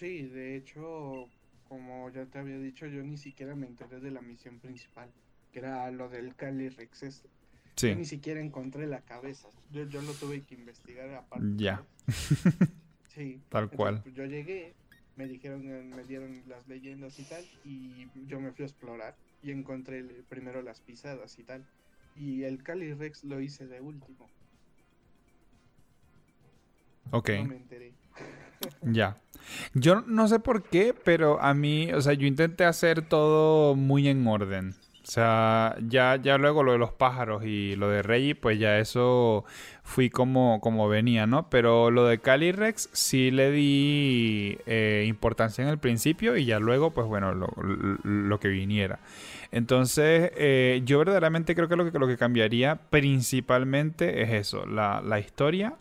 Sí, 0.00 0.22
de 0.22 0.56
hecho, 0.56 1.28
como 1.68 2.08
ya 2.08 2.24
te 2.24 2.38
había 2.38 2.56
dicho, 2.56 2.86
yo 2.86 3.02
ni 3.02 3.18
siquiera 3.18 3.54
me 3.54 3.66
enteré 3.66 4.00
de 4.00 4.10
la 4.10 4.22
misión 4.22 4.58
principal, 4.58 5.10
que 5.52 5.58
era 5.58 5.90
lo 5.90 6.08
del 6.08 6.34
Cali 6.34 6.70
Rex 6.70 7.02
este. 7.02 7.28
Sí. 7.76 7.94
ni 7.94 8.06
siquiera 8.06 8.40
encontré 8.40 8.86
la 8.86 9.02
cabeza. 9.02 9.48
Yo, 9.70 9.84
yo 9.84 10.00
lo 10.00 10.14
tuve 10.14 10.40
que 10.40 10.54
investigar 10.54 11.12
aparte. 11.12 11.46
Ya. 11.56 11.84
sí. 13.14 13.42
Tal 13.50 13.68
cual. 13.68 14.00
Pues, 14.02 14.14
yo 14.14 14.24
llegué, 14.24 14.72
me 15.16 15.26
dijeron, 15.26 15.90
me 15.90 16.04
dieron 16.04 16.44
las 16.48 16.66
leyendas 16.66 17.18
y 17.18 17.24
tal, 17.24 17.44
y 17.66 18.08
yo 18.26 18.40
me 18.40 18.52
fui 18.52 18.62
a 18.62 18.68
explorar 18.68 19.14
y 19.42 19.50
encontré 19.50 20.02
primero 20.30 20.62
las 20.62 20.80
pisadas 20.80 21.38
y 21.38 21.44
tal. 21.44 21.66
Y 22.16 22.44
el 22.44 22.62
Cali 22.62 22.94
Rex 22.94 23.22
lo 23.24 23.38
hice 23.38 23.66
de 23.66 23.82
último. 23.82 24.30
Ok. 27.10 27.30
No 27.30 27.44
me 27.44 27.56
enteré. 27.56 27.92
ya. 28.82 29.16
Yo 29.74 30.02
no 30.02 30.28
sé 30.28 30.38
por 30.38 30.62
qué, 30.62 30.94
pero 30.94 31.40
a 31.42 31.54
mí, 31.54 31.92
o 31.92 32.00
sea, 32.00 32.12
yo 32.12 32.26
intenté 32.26 32.64
hacer 32.64 33.02
todo 33.02 33.74
muy 33.74 34.08
en 34.08 34.26
orden. 34.26 34.74
O 35.02 35.12
sea, 35.12 35.76
ya, 35.88 36.16
ya 36.22 36.38
luego 36.38 36.62
lo 36.62 36.72
de 36.72 36.78
los 36.78 36.92
pájaros 36.92 37.42
y 37.44 37.74
lo 37.74 37.88
de 37.88 38.02
Reggie, 38.02 38.36
pues 38.36 38.60
ya 38.60 38.78
eso 38.78 39.44
fui 39.82 40.08
como, 40.08 40.60
como 40.60 40.88
venía, 40.88 41.26
¿no? 41.26 41.50
Pero 41.50 41.90
lo 41.90 42.06
de 42.06 42.20
Calyrex 42.20 42.90
sí 42.92 43.32
le 43.32 43.50
di 43.50 44.58
eh, 44.66 45.06
importancia 45.08 45.62
en 45.62 45.68
el 45.68 45.78
principio 45.78 46.36
y 46.36 46.44
ya 46.44 46.60
luego, 46.60 46.92
pues 46.92 47.08
bueno, 47.08 47.34
lo, 47.34 48.40
que 48.40 48.48
viniera. 48.48 49.00
Entonces, 49.50 50.30
eh, 50.36 50.82
yo 50.84 50.98
verdaderamente 50.98 51.56
creo 51.56 51.68
que 51.68 51.76
lo 51.76 51.90
que, 51.90 51.98
lo 51.98 52.06
que 52.06 52.16
cambiaría 52.16 52.76
principalmente 52.76 54.22
es 54.22 54.30
eso, 54.30 54.64
la, 54.66 55.02
la 55.04 55.18
historia 55.18 55.74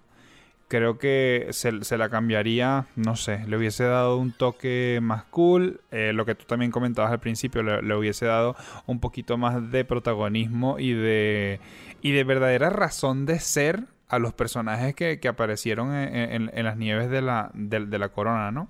creo 0.69 0.99
que 0.99 1.47
se, 1.49 1.97
la 1.97 2.09
cambiaría, 2.09 2.85
no 2.95 3.15
sé, 3.15 3.43
le 3.47 3.57
hubiese 3.57 3.83
dado 3.83 4.17
un 4.17 4.31
toque 4.31 4.99
más 5.01 5.23
cool, 5.25 5.81
eh, 5.91 6.13
lo 6.13 6.25
que 6.25 6.35
tú 6.35 6.45
también 6.45 6.71
comentabas 6.71 7.11
al 7.11 7.19
principio, 7.19 7.63
le, 7.63 7.95
hubiese 7.95 8.27
dado 8.27 8.55
un 8.85 8.99
poquito 8.99 9.37
más 9.37 9.71
de 9.71 9.83
protagonismo 9.83 10.79
y 10.79 10.93
de, 10.93 11.59
y 12.01 12.11
de 12.11 12.23
verdadera 12.23 12.69
razón 12.69 13.25
de 13.25 13.39
ser 13.39 13.85
a 14.07 14.19
los 14.19 14.33
personajes 14.33 14.95
que, 14.95 15.19
aparecieron 15.27 15.93
en, 15.93 16.63
las 16.63 16.77
nieves 16.77 17.09
de 17.09 17.21
la, 17.21 17.51
de, 17.53 17.99
la 17.99 18.09
corona, 18.09 18.51
¿no? 18.51 18.69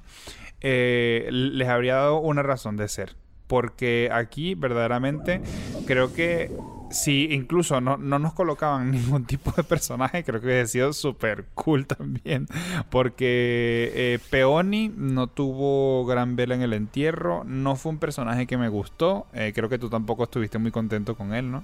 Eh, 0.62 1.28
les 1.32 1.68
habría 1.68 1.96
dado 1.96 2.20
una 2.20 2.44
razón 2.44 2.76
de 2.76 2.88
ser. 2.88 3.16
Porque 3.48 4.10
aquí 4.12 4.54
verdaderamente 4.54 5.42
creo 5.88 6.14
que 6.14 6.52
si 6.90 7.28
incluso 7.32 7.80
no, 7.82 7.98
nos 7.98 8.34
colocaban 8.34 8.92
ningún 8.92 9.26
tipo 9.26 9.52
de 9.52 9.64
personaje, 9.64 10.24
creo 10.24 10.40
que 10.40 10.48
hubiera 10.48 10.68
sido 10.68 10.94
súper 10.94 11.46
cool 11.56 11.86
también. 11.86 12.48
Porque 12.90 13.92
eh, 13.96 14.20
Peoni 14.30 14.92
no 14.96 15.28
tuvo 15.28 16.06
gran 16.06 16.36
vela 16.36 16.56
en 16.56 16.62
el 16.62 16.74
entierro, 16.74 17.44
no 17.46 17.76
fue 17.76 17.92
un 17.92 18.00
personaje 18.00 18.48
que 18.48 18.58
me 18.58 18.70
gustó. 18.70 19.28
Eh, 19.34 19.52
creo 19.54 19.70
que 19.70 19.80
tú 19.80 19.90
tampoco 19.90 20.24
estuviste 20.24 20.58
muy 20.58 20.72
contento 20.72 21.16
con 21.16 21.34
él, 21.34 21.52
¿no? 21.52 21.64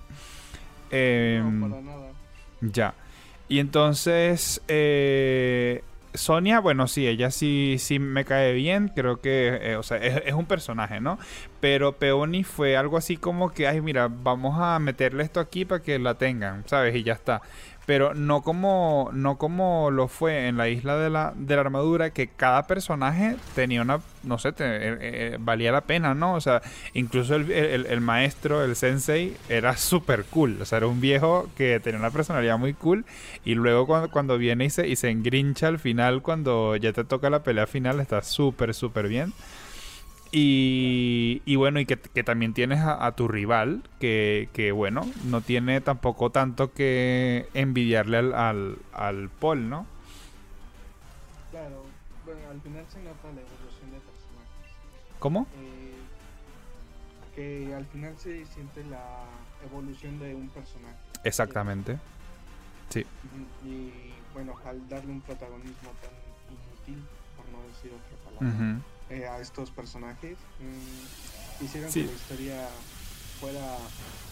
Em, 0.91 1.59
no, 1.59 1.69
para 1.69 1.81
nada. 1.81 2.11
Ya. 2.61 2.93
Y 3.47 3.59
entonces, 3.59 4.61
eh, 4.67 5.83
Sonia, 6.17 6.59
bueno, 6.59 6.87
sí, 6.87 7.07
ella 7.07 7.31
sí, 7.31 7.77
sí 7.79 7.99
me 7.99 8.25
cae 8.25 8.53
bien, 8.53 8.89
creo 8.89 9.21
que, 9.21 9.59
eh, 9.61 9.75
o 9.75 9.83
sea, 9.83 9.97
es, 9.97 10.33
un 10.33 10.45
personaje, 10.45 10.99
¿no? 10.99 11.17
Pero 11.59 11.97
Peony 11.97 12.43
fue 12.43 12.77
algo 12.77 12.97
así 12.97 13.17
como 13.17 13.53
que, 13.53 13.67
ay, 13.67 13.81
mira, 13.81 14.09
vamos 14.09 14.55
a 14.59 14.79
meterle 14.79 15.23
esto 15.23 15.39
aquí 15.39 15.65
para 15.65 15.81
que 15.81 15.99
la 15.99 16.15
tengan, 16.15 16.63
¿sabes? 16.67 16.95
Y 16.95 17.03
ya 17.03 17.13
está 17.13 17.41
pero 17.85 18.13
no 18.13 18.41
como 18.41 19.09
no 19.13 19.37
como 19.37 19.91
lo 19.91 20.07
fue 20.07 20.47
en 20.47 20.57
la 20.57 20.69
isla 20.69 20.97
de 20.97 21.09
la, 21.09 21.33
de 21.35 21.55
la 21.55 21.61
armadura 21.61 22.09
que 22.11 22.27
cada 22.27 22.67
personaje 22.67 23.35
tenía 23.53 23.81
una 23.81 23.99
no 24.23 24.39
sé 24.39 24.49
eh, 24.49 24.53
eh, 24.59 25.37
valía 25.39 25.71
la 25.71 25.81
pena 25.81 26.15
no 26.15 26.33
o 26.33 26.41
sea 26.41 26.61
incluso 26.93 27.35
el, 27.35 28.01
maestro 28.01 28.63
el 28.63 28.75
sensei 28.75 29.35
era 29.49 29.77
súper 29.77 30.25
cool. 30.25 30.57
O 30.61 30.65
sea 30.65 30.77
era 30.77 30.87
un 30.87 31.01
viejo 31.01 31.49
que 31.55 31.79
tenía 31.79 31.99
una 31.99 32.11
personalidad 32.11 32.57
muy 32.57 32.73
cool. 32.73 33.05
Y 33.43 33.55
luego 33.55 33.87
cuando, 33.87 34.09
cuando 34.09 34.37
viene 34.37 34.65
y 34.65 34.69
se, 34.69 34.87
y 34.87 34.95
se 34.95 35.09
engrincha 35.09 35.67
al 35.67 35.79
final 35.79 36.21
cuando 36.21 36.75
ya 36.75 36.93
te 36.93 37.03
toca 37.03 37.29
la 37.29 37.43
pelea 37.43 37.67
final 37.67 37.99
está 37.99 38.21
súper 38.21 38.73
súper 38.73 39.07
bien 39.07 39.33
y, 40.37 41.55
bueno, 41.55 41.79
y 41.79 41.85
que, 41.85 42.23
también 42.23 42.53
tienes 42.53 42.81
a, 42.81 43.09
tu 43.13 43.27
rival, 43.27 43.83
que, 43.99 44.71
bueno, 44.75 45.09
no 45.23 45.41
tiene 45.41 45.79
tampoco 45.79 46.29
tanto 46.29 46.73
que 46.73 47.47
envidiarle 47.53 48.17
al, 48.17 48.33
al, 48.33 48.77
al 48.91 49.29
Paul, 49.29 49.69
¿no? 49.69 49.87
Claro, 51.51 51.83
bueno, 52.25 52.41
al 52.51 52.59
final 52.59 52.83
se 52.89 52.99
nota 52.99 53.27
la 53.33 53.41
evolución 53.41 53.91
de 53.91 53.99
personajes. 53.99 55.19
¿Cómo? 55.19 55.47
Eh, 55.57 55.93
que 57.33 57.73
al 57.73 57.85
final 57.85 58.13
se 58.17 58.45
siente 58.45 58.83
la 58.89 59.23
evolución 59.63 60.19
de 60.19 60.35
un 60.35 60.49
personaje. 60.49 60.97
Exactamente. 61.23 61.97
Sí. 62.89 63.05
Y 63.65 64.11
bueno, 64.33 64.53
al 64.65 64.87
darle 64.89 65.13
un 65.13 65.21
protagonismo 65.21 65.91
tan 66.01 66.11
inútil, 66.53 67.05
por 67.51 67.59
no 67.59 67.67
decir 67.67 67.91
otra 67.91 68.39
palabra, 68.39 68.81
eh, 69.09 69.27
a 69.27 69.39
estos 69.39 69.71
personajes, 69.71 70.37
mm, 70.59 71.63
hicieron 71.65 71.91
que 71.91 72.05
la 72.05 72.11
historia 72.11 72.67
fuera 73.39 73.77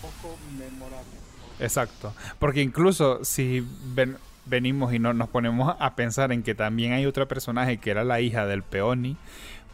poco 0.01 0.37
memorable. 0.57 1.17
Exacto. 1.59 2.13
Porque 2.39 2.61
incluso 2.61 3.23
si 3.23 3.65
ven, 3.93 4.17
venimos 4.45 4.93
y 4.93 4.99
no, 4.99 5.13
nos 5.13 5.29
ponemos 5.29 5.75
a 5.79 5.95
pensar 5.95 6.31
en 6.31 6.43
que 6.43 6.55
también 6.55 6.93
hay 6.93 7.05
otro 7.05 7.27
personaje 7.27 7.77
que 7.77 7.91
era 7.91 8.03
la 8.03 8.21
hija 8.21 8.45
del 8.45 8.63
Peoni, 8.63 9.17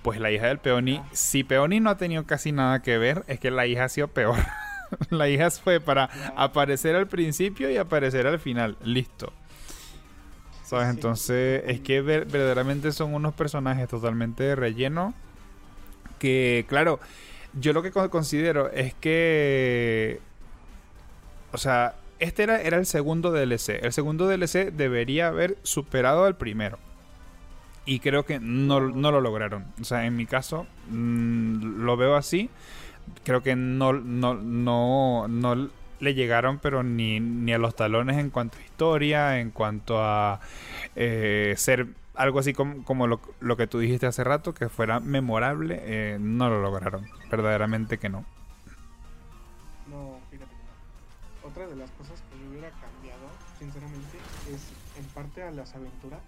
pues 0.02 0.20
la 0.20 0.32
hija 0.32 0.48
del 0.48 0.60
Peoni, 0.60 0.98
ah. 0.98 1.10
si 1.12 1.44
Peoni 1.44 1.80
no 1.80 1.90
ha 1.90 1.98
tenido 1.98 2.26
casi 2.26 2.52
nada 2.52 2.82
que 2.82 2.98
ver, 2.98 3.24
es 3.28 3.40
que 3.40 3.52
la 3.52 3.68
hija 3.68 3.86
ha 3.86 3.90
sido 3.90 4.08
peor. 4.08 4.38
la 5.10 5.30
hija 5.30 5.50
fue 5.52 5.80
para 5.80 6.10
aparecer 6.36 6.96
al 6.96 7.08
principio 7.08 7.70
y 7.70 7.78
aparecer 7.78 8.28
al 8.28 8.40
final. 8.40 8.78
Listo. 8.84 9.34
¿Sabes? 10.70 10.90
Entonces, 10.90 11.64
es 11.66 11.80
que 11.80 12.02
verdaderamente 12.02 12.92
son 12.92 13.16
unos 13.16 13.34
personajes 13.34 13.88
totalmente 13.88 14.44
de 14.44 14.56
relleno. 14.56 15.16
Que, 16.20 16.64
claro, 16.70 17.00
yo 17.60 17.74
lo 17.74 17.82
que 17.82 17.92
considero 17.92 18.70
es 18.70 18.94
que. 18.94 20.20
O 21.54 21.58
sea, 21.58 21.96
este 22.20 22.44
era, 22.44 22.62
era 22.62 22.78
el 22.78 22.86
segundo 22.86 23.32
DLC. 23.32 23.84
El 23.84 23.94
segundo 23.94 24.28
DLC 24.28 24.72
debería 24.72 25.30
haber 25.30 25.58
superado 25.64 26.26
al 26.26 26.38
primero. 26.38 26.78
Y 27.86 28.00
creo 28.00 28.24
que 28.24 28.40
no, 28.40 28.80
lo 28.80 29.22
lograron. 29.22 29.66
O 29.82 29.84
sea, 29.84 30.06
en 30.06 30.16
mi 30.16 30.28
caso, 30.28 30.68
mm, 30.92 31.84
lo 31.84 31.98
veo 31.98 32.16
así. 32.16 32.52
Creo 33.24 33.42
que 33.42 33.56
no, 33.56 33.94
no, 33.94 34.36
no, 34.36 35.28
no 35.28 35.70
le 36.00 36.14
llegaron, 36.14 36.60
pero 36.60 36.84
ni, 36.84 37.20
ni 37.20 37.54
a 37.54 37.58
los 37.58 37.76
talones 37.76 38.18
en 38.18 38.30
cuanto 38.30 38.58
a 38.58 38.62
historia, 38.62 39.40
en 39.40 39.52
cuanto 39.52 40.02
a 40.02 40.40
eh, 40.96 41.54
ser 41.58 41.88
algo 42.16 42.40
así 42.40 42.54
como, 42.54 42.84
como 42.84 43.08
lo, 43.08 43.22
lo, 43.40 43.56
que 43.56 43.68
tú 43.68 43.80
dijiste 43.80 44.06
hace 44.06 44.24
rato, 44.24 44.54
que 44.54 44.68
fuera 44.68 45.00
memorable, 45.00 45.80
eh, 45.84 46.18
no 46.20 46.50
lo 46.50 46.62
lograron. 46.62 47.08
Verdaderamente 47.32 47.98
que 47.98 48.10
no. 48.10 48.26
No, 49.88 50.20
fíjate. 50.30 50.52
Otra 51.44 51.68
de 51.68 51.76
las 51.78 51.90
cosas 51.92 52.22
que 52.30 52.40
yo 52.44 52.50
hubiera 52.50 52.70
cambiado, 52.72 53.26
sinceramente, 53.58 54.18
es 54.52 54.74
en 54.98 55.06
parte 55.14 55.44
a 55.44 55.52
las 55.52 55.76
aventuras. 55.76 56.22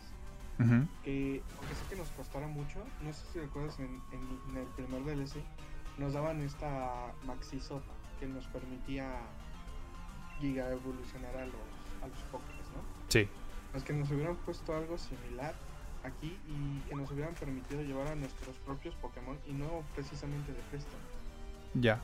Que, 1.03 1.41
aunque 1.57 1.73
sé 1.73 1.81
que 1.89 1.95
nos 1.95 2.07
costara 2.09 2.45
mucho, 2.45 2.85
no 3.01 3.11
sé 3.11 3.25
si 3.33 3.39
recuerdas 3.39 3.79
en, 3.79 3.99
en, 4.11 4.57
el 4.57 4.67
primer 4.75 5.03
DLC, 5.03 5.37
nos 5.97 6.13
daban 6.13 6.39
esta 6.41 7.13
maxisota 7.25 7.91
que 8.19 8.27
nos 8.27 8.45
permitía 8.45 9.07
giga 10.41 10.69
evolucionar 10.71 11.35
a 11.37 11.45
los, 11.45 11.55
a 12.03 12.07
los 12.07 12.19
Pokémon, 12.31 12.57
¿no? 12.75 12.81
Sí. 13.07 13.29
Es 13.75 13.83
que 13.83 13.93
nos 13.93 14.11
hubieran 14.11 14.35
puesto 14.37 14.75
algo 14.75 14.97
similar 14.97 15.53
aquí 16.03 16.37
y 16.47 16.89
que 16.89 16.95
nos 16.95 17.09
hubieran 17.11 17.33
permitido 17.35 17.81
llevar 17.83 18.07
a 18.07 18.15
nuestros 18.15 18.55
propios 18.65 18.95
Pokémon 18.95 19.37
y 19.47 19.53
no 19.53 19.83
precisamente 19.95 20.51
de 20.51 20.59
préstamo. 20.69 20.97
Ya. 21.75 22.01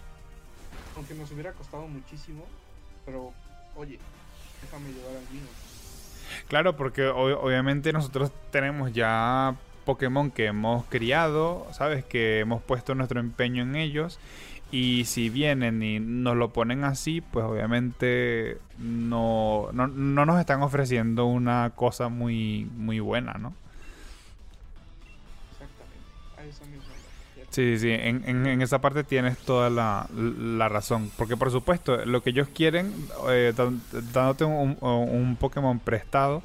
Aunque 0.96 1.14
nos 1.14 1.32
hubiera 1.32 1.52
costado 1.54 1.88
muchísimo, 1.88 2.46
pero 3.06 3.34
oye, 3.76 4.00
déjame 4.62 4.92
llevar 4.94 5.16
al 5.18 5.34
mío. 5.34 5.48
Claro, 6.48 6.76
porque 6.76 7.08
obviamente 7.08 7.92
nosotros 7.94 8.32
tenemos 8.52 8.94
ya 8.94 9.56
Pokémon 9.86 10.32
que 10.32 10.46
hemos 10.46 10.86
criado, 10.86 11.68
¿sabes? 11.72 12.04
Que 12.06 12.40
hemos 12.40 12.62
puesto 12.62 12.96
nuestro 12.96 13.20
empeño 13.20 13.64
en 13.64 13.76
ellos. 13.76 14.20
Y 14.70 15.06
si 15.06 15.30
vienen 15.30 15.82
y 15.82 16.00
nos 16.00 16.36
lo 16.36 16.52
ponen 16.52 16.84
así, 16.84 17.22
pues 17.22 17.46
obviamente 17.46 18.58
no, 18.78 19.70
no, 19.72 19.88
no 19.88 20.26
nos 20.26 20.40
están 20.40 20.62
ofreciendo 20.62 21.26
una 21.26 21.72
cosa 21.76 22.10
muy, 22.10 22.70
muy 22.76 23.00
buena, 23.00 23.34
¿no? 23.34 23.54
Sí, 27.58 27.80
sí, 27.80 27.90
en, 27.90 28.24
en, 28.28 28.62
esa 28.62 28.82
parte 28.82 29.04
tienes 29.04 29.38
toda 29.40 29.72
la, 29.72 30.70
razón. 30.70 31.10
Porque 31.18 31.36
por 31.36 31.50
supuesto, 31.50 32.06
lo 32.06 32.22
que 32.22 32.30
ellos 32.30 32.48
quieren, 32.54 32.94
eh, 33.30 33.52
dándote 34.14 34.44
un, 34.44 34.78
un, 34.80 35.36
Pokémon 35.38 35.80
prestado, 35.80 36.44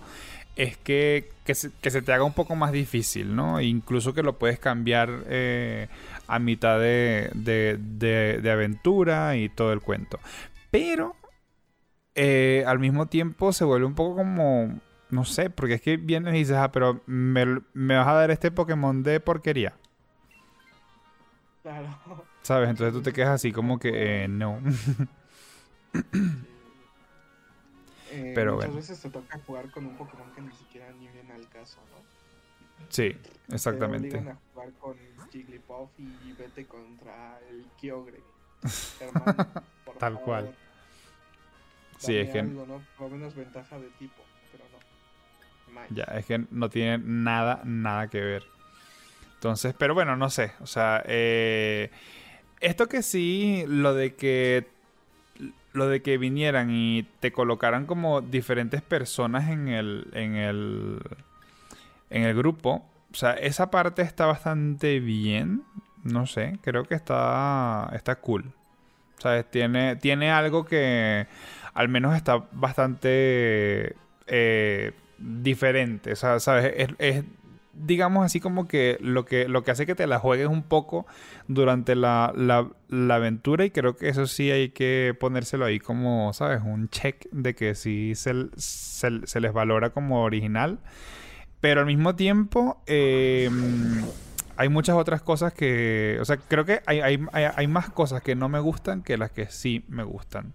es 0.57 0.77
que, 0.77 1.31
que, 1.45 1.55
se, 1.55 1.71
te 1.71 2.13
haga 2.13 2.25
un 2.25 2.35
poco 2.35 2.57
más 2.57 2.73
difícil, 2.73 3.35
¿no? 3.35 3.61
Incluso 3.61 4.13
que 4.13 4.23
lo 4.23 4.39
puedes 4.39 4.59
cambiar 4.59 5.25
eh, 5.27 5.89
a 6.27 6.39
mitad 6.39 6.79
de, 6.79 7.31
de, 7.35 8.51
aventura 8.51 9.37
y 9.37 9.49
todo 9.49 9.73
el 9.73 9.81
cuento. 9.81 10.19
Pero 10.71 11.17
eh, 12.15 12.65
al 12.67 12.79
mismo 12.79 13.07
tiempo 13.07 13.53
se 13.53 13.65
vuelve 13.65 13.87
un 13.87 13.95
poco 13.95 14.17
como, 14.17 14.79
no 15.11 15.25
sé, 15.25 15.49
porque 15.51 15.75
es 15.75 15.81
que 15.81 15.97
vienes 15.97 16.35
y 16.35 16.39
dices, 16.39 16.57
ah, 16.57 16.71
pero 16.71 17.01
me, 17.07 17.61
me 17.73 17.97
vas 17.97 18.09
a 18.09 18.15
dar 18.15 18.31
este 18.31 18.51
Pokémon 18.51 19.03
de 19.03 19.21
porquería. 19.21 19.75
Claro. 21.63 21.89
¿Sabes? 22.43 22.69
Entonces 22.69 22.93
tú 22.93 23.03
te 23.03 23.13
quedas 23.13 23.31
así 23.31 23.53
como 23.53 23.79
que 23.79 24.25
eh, 24.25 24.29
no. 24.29 24.61
Eh, 28.13 28.33
Pero 28.35 28.57
muchas 28.57 28.75
veces 28.75 29.01
te 29.01 29.09
toca 29.09 29.41
jugar 29.47 29.71
con 29.71 29.87
un 29.87 29.97
Pokémon 29.97 30.31
que 30.35 30.43
ni 30.43 30.53
siquiera 30.53 30.91
ni 30.93 31.09
viene 31.09 31.33
al 31.33 31.49
caso, 31.49 31.79
¿no? 31.91 32.03
Sí, 32.89 33.17
exactamente. 33.51 34.09
Te 34.11 34.19
obligan 34.19 34.37
a 34.37 34.41
jugar 34.53 34.73
con 34.75 34.97
Jigglypuff 35.31 35.89
y 35.99 36.33
vete 36.33 36.67
contra 36.67 37.39
el 37.49 37.65
Kyogre. 37.81 38.21
Hermano, 39.01 39.47
Tal 39.99 40.21
cual. 40.21 40.55
Sí, 41.97 42.17
es 42.17 42.31
que... 42.31 42.41
Algo, 42.41 42.67
¿no? 42.67 42.83
Por 42.99 43.11
lo 43.11 43.17
menos 43.17 43.35
ventaja 43.35 43.79
de 43.79 43.89
tipo, 43.99 44.23
pero 44.51 44.65
no. 45.75 45.87
Ya, 45.97 46.05
es 46.19 46.27
que 46.27 46.45
no 46.51 46.69
tiene 46.69 46.99
nada, 46.99 47.63
nada 47.65 48.09
que 48.09 48.21
ver. 48.21 48.45
Entonces, 49.35 49.75
pero 49.79 49.95
bueno, 49.95 50.17
no 50.17 50.29
sé. 50.29 50.53
O 50.61 50.67
sea, 50.67 51.03
eh, 51.07 51.91
esto 52.61 52.89
que 52.89 53.03
sí, 53.03 53.65
lo 53.67 53.95
de 53.95 54.15
que 54.15 54.69
lo 55.73 55.89
de 55.89 56.03
que 56.03 56.19
vinieran 56.19 56.71
y 56.71 57.05
te 57.21 57.33
colocaran 57.33 57.87
como 57.87 58.21
diferentes 58.21 58.83
personas 58.83 59.51
en 59.51 59.69
el 59.69 60.09
en 60.13 60.37
el 60.37 61.01
en 62.11 62.25
el 62.25 62.35
grupo, 62.35 62.85
o 63.11 63.15
sea, 63.15 63.33
esa 63.33 63.71
parte 63.71 64.03
está 64.03 64.27
bastante 64.27 65.01
bien, 65.01 65.63
no 66.05 66.27
sé, 66.27 66.59
creo 66.63 66.85
que 66.85 66.95
está 66.95 67.91
está 67.95 68.17
cool. 68.17 68.53
Sea, 69.19 69.43
tiene 69.45 69.97
tiene 69.97 70.31
algo 70.31 70.65
que 70.65 71.27
al 71.75 71.89
menos 71.89 72.15
está 72.17 72.45
bastante 72.53 73.97
eh, 74.27 74.93
diferente, 75.19 76.17
sabes, 76.17 76.47
es 76.99 77.25
digamos 77.75 78.25
así 78.25 78.41
como 78.41 78.69
que 78.69 78.99
lo 79.01 79.25
que 79.25 79.49
lo 79.49 79.65
que 79.65 79.71
hace 79.71 79.87
que 79.87 79.95
te 79.95 80.07
la 80.07 80.19
juegues 80.19 80.47
un 80.47 80.63
poco 80.63 81.07
durante 81.49 81.95
la, 81.95 82.33
la, 82.37 83.15
aventura 83.15 83.65
y 83.65 83.71
creo 83.71 83.97
que 83.97 84.09
eso 84.09 84.27
sí 84.27 84.51
hay 84.51 84.71
que 84.71 85.17
ponérselo 85.19 85.65
ahí 85.65 85.79
como, 85.79 86.33
¿sabes? 86.33 86.61
Un 86.65 86.89
check 86.89 87.27
de 87.33 87.55
que 87.55 87.75
sí 87.75 88.15
se, 88.15 88.49
se, 88.57 89.41
les 89.41 89.53
valora 89.53 89.91
como 89.91 90.23
original. 90.23 90.79
Pero 91.61 91.81
al 91.81 91.87
mismo 91.87 92.17
tiempo 92.17 92.83
em, 92.87 94.05
hay 94.57 94.69
muchas 94.69 94.97
otras 94.97 95.23
cosas 95.23 95.53
que, 95.53 96.19
o 96.21 96.25
sea, 96.25 96.37
creo 96.37 96.65
que 96.65 96.83
hay, 96.87 97.01
hay, 97.01 97.19
hay 97.33 97.67
más 97.69 97.89
cosas 97.91 98.23
que 98.23 98.35
no 98.35 98.49
me 98.49 98.59
gustan 98.59 99.03
que 99.03 99.17
las 99.17 99.31
que 99.31 99.47
sí 99.47 99.85
me 99.89 100.03
gustan. 100.03 100.53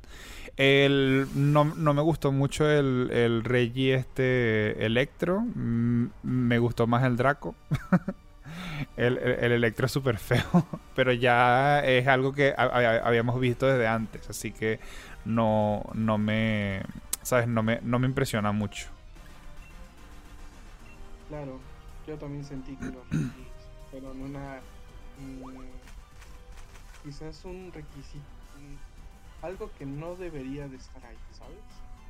El, 0.58 1.28
no, 1.36 1.65
me 1.65 2.02
gustó 2.02 2.32
mucho 2.32 2.67
el, 2.67 3.12
el 3.12 3.43
Reggie 3.43 3.93
este 3.93 4.86
Electro. 4.86 5.41
Mm, 5.41 6.08
me 6.24 6.58
gustó 6.58 6.88
más 6.88 7.04
el 7.04 7.15
Draco. 7.15 7.54
el, 8.98 9.20
el, 9.20 9.52
Electro 9.52 9.86
es 9.86 9.91
súper 9.91 10.17
feo. 10.17 10.67
Pero 10.96 11.13
ya 11.13 11.86
es 11.86 12.08
algo 12.08 12.34
que 12.34 12.56
habíamos 12.58 13.39
visto 13.39 13.67
desde 13.67 13.86
antes. 13.88 14.28
Así 14.32 14.52
que 14.52 14.80
no, 15.26 15.84
no 15.93 16.17
me. 16.17 16.82
¿Sabes? 17.22 17.48
No 17.48 17.62
me, 17.62 17.80
no 17.84 18.00
me 18.00 18.08
impresiona 18.08 18.52
mucho. 18.52 18.88
Claro, 21.30 21.60
yo 22.08 22.17
también 22.17 22.43
sentí 22.43 22.76
que 22.78 22.86
los 22.86 23.06
fueron 23.91 24.22
una. 24.22 24.60
Mm, 25.20 25.60
quizás 27.04 27.46
un 27.46 27.72
requisito 27.72 28.26
algo 29.41 29.71
que 29.78 29.86
no 29.86 30.15
debería 30.15 30.67
de 30.67 30.78
estar 30.78 31.06
ahí, 31.06 31.17
¿sabes? 31.32 31.58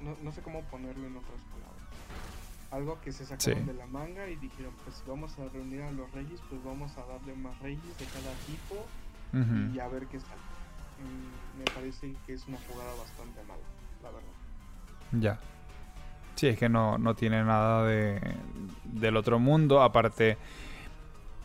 No, 0.02 0.16
no 0.24 0.32
sé 0.32 0.42
cómo 0.42 0.62
ponerlo 0.64 1.08
en 1.08 1.18
otras 1.18 1.42
palabras. 1.52 1.84
Algo 2.72 3.00
que 3.02 3.12
se 3.12 3.26
sacaron 3.26 3.66
de 3.66 3.74
la 3.74 3.86
manga 3.88 4.28
y 4.28 4.36
dijeron, 4.36 4.74
pues 4.84 5.04
vamos 5.08 5.38
a 5.40 5.48
reunir 5.50 5.82
a 5.82 5.92
los 5.92 6.12
reyes, 6.12 6.42
pues 6.50 6.64
vamos 6.64 6.92
a 6.98 7.06
darle 7.06 7.34
más 7.36 7.58
reyes 7.60 7.98
de 7.98 8.06
cada 8.06 8.34
tipo 8.46 8.86
y 9.74 9.80
a 9.80 9.88
ver 9.88 10.06
qué 10.08 10.20
sale. 10.20 10.42
Mm, 11.00 11.60
me 11.60 11.66
parece 11.66 12.14
que 12.26 12.34
es 12.34 12.48
una 12.48 12.58
jugada 12.68 12.92
bastante 12.96 13.42
mala, 13.44 13.64
la 14.04 14.12
verdad. 14.12 14.30
Ya. 15.12 15.40
Sí, 16.36 16.48
es 16.48 16.58
que 16.58 16.70
no, 16.70 16.98
no 16.98 17.16
tiene 17.16 17.44
nada 17.44 17.86
de, 17.86 18.22
del 18.84 19.18
otro 19.18 19.40
mundo. 19.40 19.82
Aparte, 19.82 20.38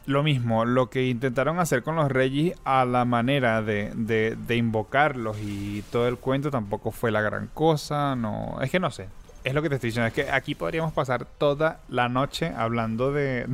lo 0.06 0.22
mismo, 0.22 0.64
lo 0.64 0.90
que 0.90 1.06
intentaron 1.06 1.58
hacer 1.60 1.82
con 1.82 1.96
los 1.96 2.10
Regis 2.10 2.54
a 2.64 2.84
la 2.84 3.04
manera 3.04 3.62
de, 3.62 3.92
de, 3.94 4.56
invocarlos 4.56 5.36
y 5.40 5.82
todo 5.92 6.08
el 6.08 6.16
cuento 6.16 6.50
tampoco 6.50 6.90
fue 6.90 7.10
la 7.10 7.20
gran 7.20 7.48
cosa. 7.48 8.16
No, 8.16 8.58
es 8.60 8.70
que 8.70 8.80
no 8.80 8.90
sé. 8.90 9.08
Es 9.44 9.54
lo 9.54 9.62
que 9.62 9.68
te 9.68 9.76
estoy 9.76 9.88
diciendo. 9.88 10.06
Es 10.06 10.12
que 10.12 10.30
aquí 10.30 10.54
podríamos 10.54 10.92
pasar 10.92 11.24
toda 11.24 11.80
la 11.88 12.08
noche 12.08 12.52
hablando 12.56 13.12
de, 13.12 13.46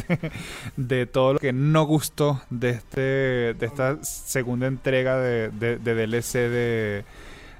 de, 0.76 1.06
todo 1.06 1.34
lo 1.34 1.38
que 1.38 1.52
no 1.52 1.84
gustó 1.84 2.40
de 2.50 2.70
este 2.70 3.00
de 3.00 3.66
esta 3.66 4.02
segunda 4.02 4.66
entrega 4.66 5.18
de, 5.18 5.48
DLC 5.50 6.32
de, 6.32 7.04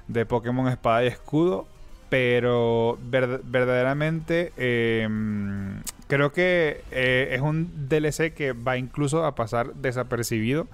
de 0.07 0.25
Pokémon 0.25 0.67
Espada 0.67 1.03
y 1.03 1.07
Escudo. 1.07 1.67
Pero 2.09 2.97
verdaderamente 3.01 4.51
em, 4.57 5.79
creo 6.09 6.33
que 6.33 6.83
eh, 6.91 7.29
es 7.31 7.41
un 7.41 7.87
DLC 7.87 8.33
que 8.33 8.53
va 8.53 8.77
incluso 8.77 9.25
a 9.25 9.35
pasar 9.35 9.75
desapercibido. 9.75 10.67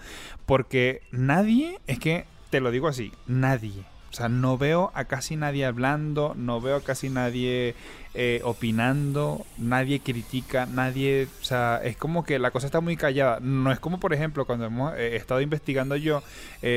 Porque 0.46 1.02
nadie, 1.12 1.80
es 1.88 2.00
que 2.00 2.26
te 2.50 2.62
lo 2.62 2.72
digo 2.72 2.88
así, 2.88 3.12
nadie. 3.28 3.84
O 4.12 4.14
sea, 4.16 4.30
no 4.30 4.58
veo 4.58 4.92
a 4.96 5.04
casi 5.06 5.36
nadie 5.36 5.66
hablando, 5.66 6.34
no 6.38 6.62
veo 6.62 6.78
a 6.78 6.82
casi 6.82 7.10
nadie 7.10 7.76
eh, 8.14 8.40
opinando, 8.46 9.46
nadie 9.58 10.00
critica, 10.00 10.66
nadie, 10.68 11.28
o 11.42 11.44
sea, 11.44 11.82
es 11.84 11.98
como 11.98 12.24
que 12.24 12.40
la 12.40 12.52
cosa 12.52 12.68
está 12.68 12.80
muy 12.80 12.96
callada. 12.96 13.40
No 13.42 13.74
es 13.74 13.80
como, 13.80 14.00
por 14.00 14.14
ejemplo, 14.14 14.46
cuando 14.46 14.68
hemos 14.68 14.94
eh, 14.96 15.18
estado 15.18 15.42
investigando 15.42 15.98
yo, 15.98 16.24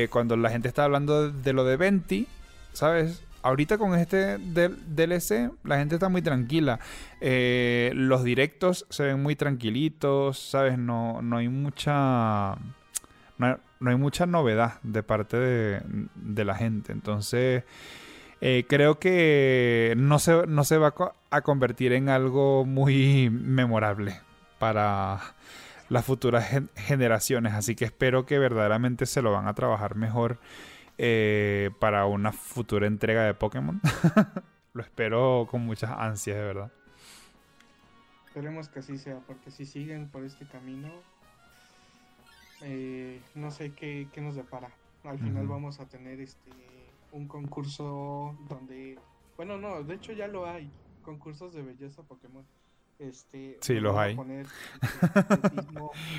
cuando 0.09 0.35
la 0.35 0.49
gente 0.49 0.67
está 0.67 0.83
hablando 0.83 1.31
de 1.31 1.53
lo 1.53 1.63
de 1.63 1.77
Venti, 1.77 2.27
¿sabes? 2.73 3.23
Ahorita 3.41 3.77
con 3.77 3.97
este 3.97 4.37
DLC 4.37 5.51
la 5.63 5.77
gente 5.77 5.95
está 5.95 6.09
muy 6.09 6.21
tranquila. 6.21 6.79
Eh, 7.21 7.91
los 7.95 8.23
directos 8.23 8.85
se 8.89 9.03
ven 9.03 9.21
muy 9.21 9.35
tranquilitos, 9.35 10.39
¿sabes? 10.39 10.77
No, 10.77 11.21
no 11.21 11.37
hay 11.37 11.49
mucha... 11.49 12.55
No 13.37 13.89
hay, 13.91 13.95
mucha 13.95 14.25
novedad 14.25 14.81
de 14.83 15.03
parte 15.03 15.37
de, 15.37 16.43
la 16.43 16.55
gente. 16.55 16.91
Entonces, 16.91 17.63
eh, 18.41 18.65
creo 18.67 18.99
que 18.99 19.93
no 19.95 20.19
se, 20.19 20.45
no 20.45 20.65
se 20.65 20.77
va 20.77 20.93
a 21.29 21.41
convertir 21.41 21.93
en 21.93 22.09
algo 22.09 22.65
muy 22.65 23.29
memorable 23.29 24.19
para 24.59 25.21
las 25.87 26.05
futuras 26.05 26.45
generaciones. 26.75 27.53
Así 27.53 27.75
que 27.75 27.85
espero 27.85 28.25
que 28.25 28.39
verdaderamente 28.39 29.05
se 29.05 29.21
lo 29.21 29.31
van 29.31 29.47
a 29.47 29.53
trabajar 29.53 29.95
mejor 29.95 30.37
eh, 31.01 31.71
para 31.79 32.05
una 32.07 32.33
futura 32.33 32.85
entrega 32.85 33.23
de 33.23 33.33
Pokémon. 33.33 33.79
Lo 34.73 34.83
espero 34.83 35.47
con 35.49 35.65
muchas 35.65 35.91
ansias, 35.91 36.35
de 36.35 36.43
verdad. 36.43 36.71
Esperemos 38.25 38.67
que 38.67 38.79
así 38.79 38.97
sea, 38.97 39.19
porque 39.25 39.49
si 39.49 39.65
siguen 39.65 40.09
por 40.09 40.25
este 40.25 40.45
camino, 40.45 40.89
eh, 42.61 43.21
no 43.33 43.49
sé 43.49 43.71
qué, 43.71 44.09
nos 44.17 44.35
depara. 44.35 44.71
Al 45.05 45.17
final 45.17 45.47
vamos 45.47 45.79
a 45.79 45.85
tener 45.87 46.19
este 46.19 46.51
un 47.13 47.27
concurso 47.27 48.37
donde, 48.49 48.99
bueno, 49.37 49.57
no, 49.57 49.81
de 49.81 49.95
hecho 49.95 50.11
ya 50.11 50.27
lo 50.27 50.45
hay, 50.45 50.69
concursos 51.01 51.53
de 51.53 51.63
belleza 51.63 52.03
Pokémon. 52.03 52.45
Este, 52.99 53.57
sí, 53.61 53.79
los 53.79 53.95
hay. 53.97 54.17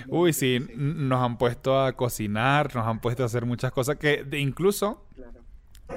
Uy, 0.08 0.32
sí, 0.32 0.66
nos 0.76 1.22
han 1.22 1.36
puesto 1.36 1.78
a 1.78 1.92
cocinar, 1.92 2.74
nos 2.74 2.86
han 2.86 3.00
puesto 3.00 3.22
a 3.22 3.26
hacer 3.26 3.44
muchas 3.44 3.70
cosas 3.70 3.96
que 3.96 4.26
incluso 4.32 5.04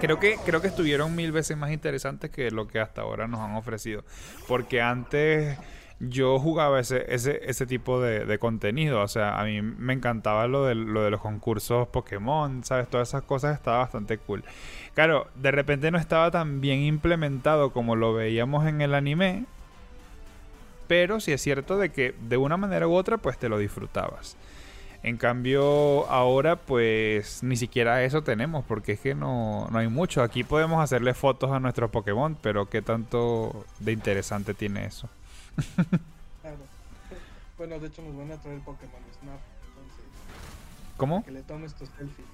creo 0.02 0.20
que 0.20 0.36
creo 0.46 0.62
que 0.62 0.68
estuvieron 0.68 1.16
mil 1.16 1.32
veces 1.32 1.56
más 1.56 1.72
interesantes 1.72 2.32
que 2.32 2.52
lo 2.52 2.68
que 2.68 2.82
hasta 2.82 3.02
ahora 3.02 3.30
nos 3.30 3.40
han 3.40 3.56
ofrecido, 3.56 4.04
porque 4.46 4.82
antes 4.82 5.58
yo 6.00 6.38
jugaba 6.38 6.82
ese, 6.82 7.06
ese, 7.08 7.40
ese 7.46 7.66
tipo 7.66 8.02
de, 8.02 8.38
contenido. 8.40 9.02
O 9.02 9.08
sea, 9.08 9.40
a 9.40 9.46
mí 9.46 9.62
me 9.62 9.94
encantaba 9.94 10.48
lo 10.48 10.66
de, 10.66 10.76
lo 10.76 11.02
de 11.04 11.12
los 11.12 11.22
concursos 11.22 11.88
Pokémon, 11.88 12.64
¿sabes? 12.64 12.90
Todas 12.90 13.10
esas 13.10 13.24
cosas 13.24 13.56
estaba 13.56 13.78
bastante 13.78 14.18
cool. 14.18 14.44
Claro, 14.96 15.28
de 15.36 15.52
repente 15.52 15.92
no 15.92 15.98
estaba 15.98 16.30
tan 16.32 16.60
bien 16.60 16.82
implementado 16.82 17.72
como 17.72 17.96
lo 17.96 18.14
veíamos 18.14 18.68
en 18.68 18.82
el 18.82 18.96
anime, 18.96 19.46
pero 20.88 21.20
sí 21.20 21.32
es 21.32 21.42
cierto 21.42 21.78
de 21.78 21.90
que 21.90 22.16
de 22.28 22.38
una 22.38 22.58
manera 22.58 22.88
u 22.88 22.94
otra 22.94 23.18
pues 23.18 23.38
te 23.38 23.50
lo 23.50 23.58
disfrutabas. 23.58 24.36
En 25.04 25.18
cambio, 25.18 26.10
ahora 26.10 26.56
pues 26.56 27.44
ni 27.44 27.58
siquiera 27.58 28.04
eso 28.04 28.24
tenemos, 28.24 28.64
porque 28.64 28.94
es 28.94 29.00
que 29.02 29.14
no, 29.16 29.68
no 29.70 29.80
hay 29.80 29.90
mucho. 29.90 30.24
Aquí 30.24 30.46
podemos 30.46 30.82
hacerle 30.82 31.14
fotos 31.14 31.52
a 31.52 31.60
nuestros 31.60 31.92
Pokémon, 31.92 32.38
pero 32.42 32.70
¿qué 32.70 32.82
tanto 32.82 33.66
de 33.80 33.92
interesante 33.92 34.54
tiene 34.54 34.86
eso? 34.86 35.10
claro. 36.42 36.58
Bueno, 37.58 37.80
de 37.80 37.88
hecho 37.88 38.02
nos 38.02 38.18
van 38.18 38.32
a 38.32 38.42
traer 38.42 38.60
Pokémon 38.62 39.02
Snap, 39.20 39.40
entonces... 39.68 40.06
¿Cómo? 40.96 41.24
Que 41.26 41.32
le 41.32 41.44
tomes 41.44 41.74
tus 41.76 41.90
selfies. 41.90 42.33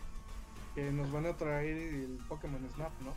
Que 0.75 0.91
nos 0.91 1.11
van 1.11 1.25
a 1.25 1.33
traer 1.33 1.77
el 1.77 2.19
Pokémon 2.27 2.59
Snap, 2.75 2.91
¿no? 3.01 3.13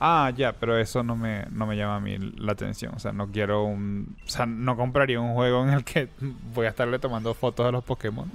Ah, 0.00 0.32
ya, 0.36 0.52
pero 0.52 0.78
eso 0.78 1.02
no 1.02 1.16
me, 1.16 1.44
no 1.50 1.66
me 1.66 1.76
llama 1.76 1.96
a 1.96 2.00
mí 2.00 2.16
la 2.18 2.52
atención. 2.52 2.94
O 2.94 2.98
sea, 2.98 3.12
no 3.12 3.30
quiero 3.30 3.64
un. 3.64 4.16
O 4.24 4.28
sea, 4.28 4.46
no 4.46 4.76
compraría 4.76 5.20
un 5.20 5.34
juego 5.34 5.64
en 5.64 5.70
el 5.70 5.84
que 5.84 6.08
voy 6.54 6.66
a 6.66 6.70
estarle 6.70 6.98
tomando 6.98 7.34
fotos 7.34 7.66
a 7.66 7.70
los 7.70 7.84
Pokémon. 7.84 8.30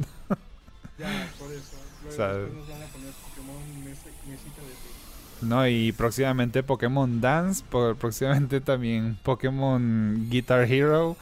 ya, 0.97 1.27
por 1.39 1.51
eso. 1.51 1.77
o 2.07 2.11
sea, 2.11 2.27
nos 2.27 2.67
van 2.67 2.83
a 2.83 2.85
poner 2.87 3.11
Pokémon 3.23 3.83
mesita 3.85 4.61
de 4.61 5.47
No, 5.47 5.67
y 5.67 5.91
próximamente 5.91 6.63
Pokémon 6.63 7.19
Dance, 7.21 7.63
por, 7.69 7.95
próximamente 7.95 8.61
también 8.61 9.17
Pokémon 9.23 10.27
Guitar 10.29 10.71
Hero. 10.71 11.17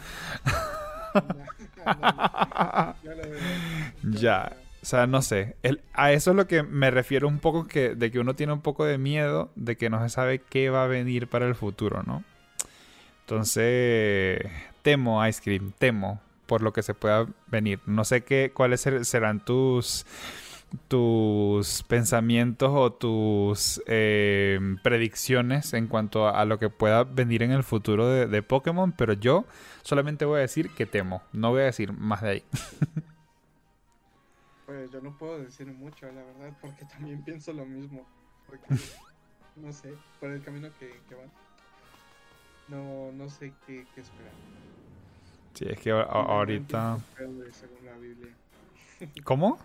ya. 4.04 4.52
O 4.82 4.86
sea, 4.86 5.08
no 5.08 5.22
sé. 5.22 5.56
a 5.94 6.12
eso 6.14 6.32
es 6.32 6.38
lo 6.38 6.48
que 6.48 6.64
me 6.64 6.90
refiero 6.90 7.28
un 7.28 7.40
poco 7.40 7.68
que, 7.68 7.96
de 7.96 8.12
que 8.12 8.20
uno 8.20 8.36
tiene 8.36 8.54
un 8.54 8.62
poco 8.62 8.86
de 8.86 8.98
miedo 8.98 9.52
de 9.56 9.76
que 9.76 9.90
no 9.90 10.02
se 10.02 10.10
sabe 10.10 10.40
qué 10.40 10.70
va 10.70 10.86
a 10.86 10.88
venir 10.88 11.28
para 11.28 11.48
el 11.48 11.56
futuro, 11.56 12.04
¿no? 12.04 12.24
Entonces, 13.22 14.42
temo, 14.82 15.26
Ice 15.28 15.42
Cream, 15.44 15.74
temo 15.78 16.22
por 16.46 16.62
lo 16.62 16.74
que 16.74 16.82
se 16.82 16.94
pueda 16.94 17.28
venir. 17.48 17.80
No 17.86 18.06
sé 18.06 18.22
qué, 18.22 18.52
cuáles 18.54 18.82
serán 19.04 19.44
tus 19.44 20.06
tus 20.88 21.84
pensamientos 21.84 22.70
o 22.72 22.92
tus 22.92 23.82
eh, 23.88 24.60
predicciones 24.84 25.74
en 25.74 25.88
cuanto 25.88 26.28
a, 26.28 26.46
lo 26.46 26.60
que 26.60 26.70
pueda 26.70 27.04
venir 27.04 27.42
en 27.42 27.52
el 27.52 27.64
futuro 27.64 28.08
de, 28.08 28.28
de 28.28 28.44
Pokémon, 28.44 28.92
pero 28.92 29.14
yo 29.14 29.46
solamente 29.82 30.26
voy 30.26 30.38
a 30.38 30.42
decir 30.42 30.70
que 30.70 30.86
temo, 30.86 31.24
no 31.34 31.50
voy 31.50 31.62
a 31.62 31.66
decir 31.66 31.92
más 31.92 32.22
de 32.22 32.30
ahí. 32.30 32.44
Pues 34.70 34.92
yo 34.92 35.02
no 35.02 35.18
puedo 35.18 35.40
decir 35.40 35.66
mucho, 35.66 36.06
la 36.06 36.22
verdad, 36.22 36.56
porque 36.62 36.86
también 36.86 37.24
pienso 37.24 37.52
lo 37.54 37.66
mismo. 37.66 38.06
Porque, 38.46 38.68
no 39.56 39.74
sé, 39.74 39.96
por 40.20 40.30
el 40.30 40.44
camino 40.44 40.70
que, 40.78 40.94
van. 41.16 41.32
No, 42.68 43.12
no 43.12 43.32
sé 43.32 43.52
qué, 43.66 43.80
esperar. 43.80 44.32
Sí, 45.56 45.66
es 45.68 45.80
que 45.80 45.90
ahorita... 45.90 47.00
¿Cómo? 49.24 49.58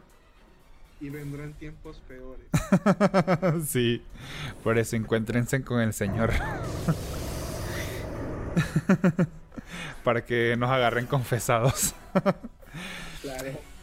Y 1.02 1.10
vendrán 1.10 1.52
tiempos 1.52 2.00
peores. 2.08 2.46
sí, 3.68 4.02
por 4.62 4.78
eso 4.78 4.96
encuéntrense 4.96 5.62
con 5.62 5.82
el 5.82 5.92
Señor. 5.92 6.32
Para 10.02 10.24
que 10.24 10.56
nos 10.56 10.70
agarren 10.70 11.04
confesados. 11.04 11.94
claro. 13.20 13.73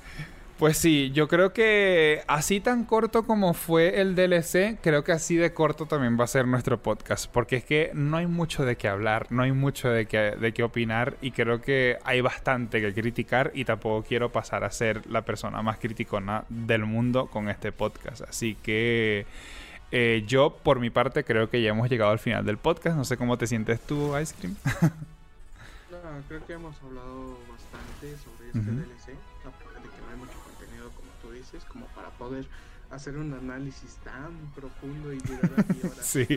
Pues 0.62 0.78
sí, 0.78 1.10
yo 1.10 1.28
creo 1.28 1.54
que 1.54 2.22
así 2.28 2.62
tan 2.62 2.86
corto 2.86 3.24
como 3.24 3.56
fue 3.56 4.00
el 4.00 4.14
DLC, 4.14 4.78
creo 4.80 5.04
que 5.04 5.12
así 5.12 5.36
de 5.36 5.56
corto 5.56 5.88
también 5.88 6.20
va 6.20 6.26
a 6.26 6.28
ser 6.28 6.48
nuestro 6.48 6.80
podcast, 6.80 7.26
porque 7.32 7.56
es 7.56 7.64
que 7.64 7.90
no 7.96 8.18
hay 8.18 8.28
mucho 8.28 8.64
de 8.64 8.76
qué 8.76 8.88
hablar, 8.88 9.26
no 9.32 9.42
hay 9.42 9.54
mucho 9.54 9.90
de 9.90 10.06
qué, 10.06 10.36
de 10.40 10.54
qué 10.54 10.62
opinar 10.62 11.18
y 11.20 11.32
creo 11.32 11.62
que 11.62 11.98
hay 12.04 12.22
bastante 12.22 12.80
que 12.80 12.94
criticar 12.94 13.50
y 13.56 13.66
tampoco 13.66 14.08
quiero 14.08 14.32
pasar 14.32 14.64
a 14.64 14.70
ser 14.70 15.04
la 15.08 15.24
persona 15.24 15.64
más 15.64 15.80
criticona 15.80 16.46
del 16.48 16.86
mundo 16.86 17.26
con 17.26 17.50
este 17.50 17.72
podcast. 17.72 18.22
Así 18.22 18.54
que 18.54 19.26
eh, 19.92 20.24
yo 20.28 20.56
por 20.62 20.80
mi 20.80 20.92
parte 20.92 21.24
creo 21.24 21.50
que 21.50 21.60
ya 21.64 21.72
hemos 21.72 21.90
llegado 21.90 22.12
al 22.12 22.20
final 22.20 22.46
del 22.46 22.60
podcast, 22.60 22.96
no 22.96 23.04
sé 23.04 23.18
cómo 23.18 23.36
te 23.36 23.48
sientes 23.48 23.80
tú, 23.82 24.16
Ice 24.20 24.36
Cream. 24.38 24.56
no, 25.90 25.98
creo 26.28 26.46
que 26.46 26.54
hemos 26.54 26.80
hablado 26.84 27.40
bastante 27.50 28.16
sobre 28.24 28.46
este 28.50 28.60
DLC 28.60 29.31
como 31.70 31.86
para 31.88 32.10
poder 32.10 32.46
hacer 32.92 33.18
un 33.18 33.34
análisis 33.34 33.96
tan 34.04 34.36
profundo 34.56 35.14
y 35.14 35.18
durar 35.18 35.52
horas. 35.84 35.98
sí. 36.02 36.28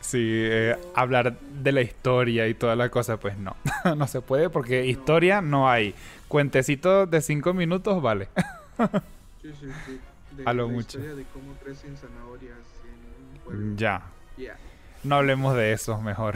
Sí, 0.00 0.18
eh, 0.20 0.76
hablar 0.96 1.38
de 1.38 1.70
la 1.70 1.80
historia 1.80 2.48
y 2.48 2.54
toda 2.54 2.74
la 2.74 2.90
cosa, 2.90 3.18
pues 3.18 3.38
no, 3.38 3.54
no 3.96 4.08
se 4.08 4.20
puede 4.20 4.50
porque 4.50 4.84
historia 4.84 5.40
no 5.40 5.70
hay. 5.70 5.94
Cuentecito 6.26 7.06
de 7.06 7.20
cinco 7.20 7.54
minutos, 7.54 8.02
vale. 8.02 8.28
sí, 9.42 9.52
sí, 9.60 9.68
sí. 9.86 10.00
De, 10.36 10.44
a 10.44 10.52
lo 10.52 10.68
mucho. 10.68 10.98
de 10.98 11.24
cómo 11.32 11.54
crecen 11.62 11.96
zanahorias 11.96 12.58
en 13.52 13.76
Ya. 13.76 14.02
No 15.04 15.16
hablemos 15.16 15.54
de 15.54 15.72
eso, 15.72 16.00
mejor. 16.00 16.34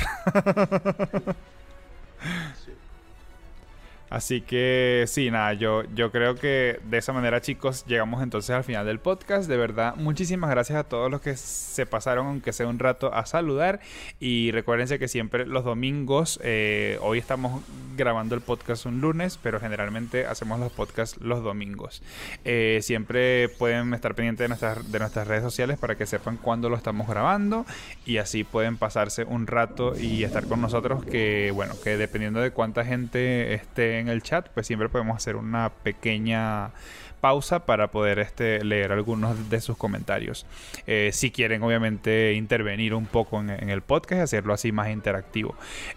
Así 4.16 4.40
que 4.40 5.04
sí, 5.08 5.30
nada, 5.30 5.52
yo, 5.52 5.82
yo 5.94 6.10
creo 6.10 6.36
que 6.36 6.80
de 6.88 6.96
esa 6.96 7.12
manera, 7.12 7.42
chicos, 7.42 7.84
llegamos 7.84 8.22
entonces 8.22 8.48
al 8.56 8.64
final 8.64 8.86
del 8.86 8.98
podcast. 8.98 9.46
De 9.46 9.58
verdad, 9.58 9.94
muchísimas 9.96 10.48
gracias 10.48 10.78
a 10.78 10.84
todos 10.84 11.10
los 11.10 11.20
que 11.20 11.36
se 11.36 11.84
pasaron, 11.84 12.26
aunque 12.26 12.54
sea 12.54 12.66
un 12.66 12.78
rato, 12.78 13.12
a 13.12 13.26
saludar. 13.26 13.78
Y 14.18 14.52
recuérdense 14.52 14.98
que 14.98 15.06
siempre 15.06 15.44
los 15.44 15.64
domingos, 15.64 16.40
eh, 16.42 16.98
hoy 17.02 17.18
estamos 17.18 17.62
grabando 17.94 18.34
el 18.34 18.40
podcast 18.40 18.86
un 18.86 19.02
lunes, 19.02 19.38
pero 19.42 19.60
generalmente 19.60 20.24
hacemos 20.24 20.60
los 20.60 20.72
podcasts 20.72 21.20
los 21.20 21.42
domingos. 21.42 22.02
Eh, 22.46 22.78
siempre 22.80 23.50
pueden 23.50 23.92
estar 23.92 24.14
pendientes 24.14 24.44
de 24.44 24.48
nuestras, 24.48 24.90
de 24.90 24.98
nuestras 24.98 25.28
redes 25.28 25.42
sociales 25.42 25.76
para 25.76 25.96
que 25.96 26.06
sepan 26.06 26.38
cuándo 26.38 26.70
lo 26.70 26.76
estamos 26.76 27.06
grabando 27.06 27.66
y 28.06 28.16
así 28.16 28.44
pueden 28.44 28.78
pasarse 28.78 29.24
un 29.24 29.46
rato 29.46 29.94
y 29.94 30.24
estar 30.24 30.46
con 30.46 30.62
nosotros 30.62 31.04
que, 31.04 31.50
bueno, 31.54 31.74
que 31.84 31.98
dependiendo 31.98 32.40
de 32.40 32.50
cuánta 32.50 32.82
gente 32.82 33.52
esté 33.52 34.05
el 34.08 34.22
chat, 34.22 34.48
pues 34.50 34.66
siempre 34.66 34.88
podemos 34.88 35.16
hacer 35.16 35.36
una 35.36 35.70
pequeña 35.70 36.70
pausa 37.20 37.66
para 37.66 37.90
poder 37.90 38.18
este, 38.18 38.64
leer 38.64 38.92
algunos 38.92 39.50
de 39.50 39.60
sus 39.60 39.76
comentarios. 39.76 40.46
Eh, 40.86 41.10
si 41.12 41.30
quieren, 41.30 41.62
obviamente, 41.62 42.34
intervenir 42.34 42.94
un 42.94 43.06
poco 43.06 43.40
en, 43.40 43.50
el 43.50 43.82
podcast 43.82 44.18
y 44.18 44.22
hacerlo 44.22 44.54
así 44.54 44.70
más 44.70 44.90
interactivo. 44.90 45.54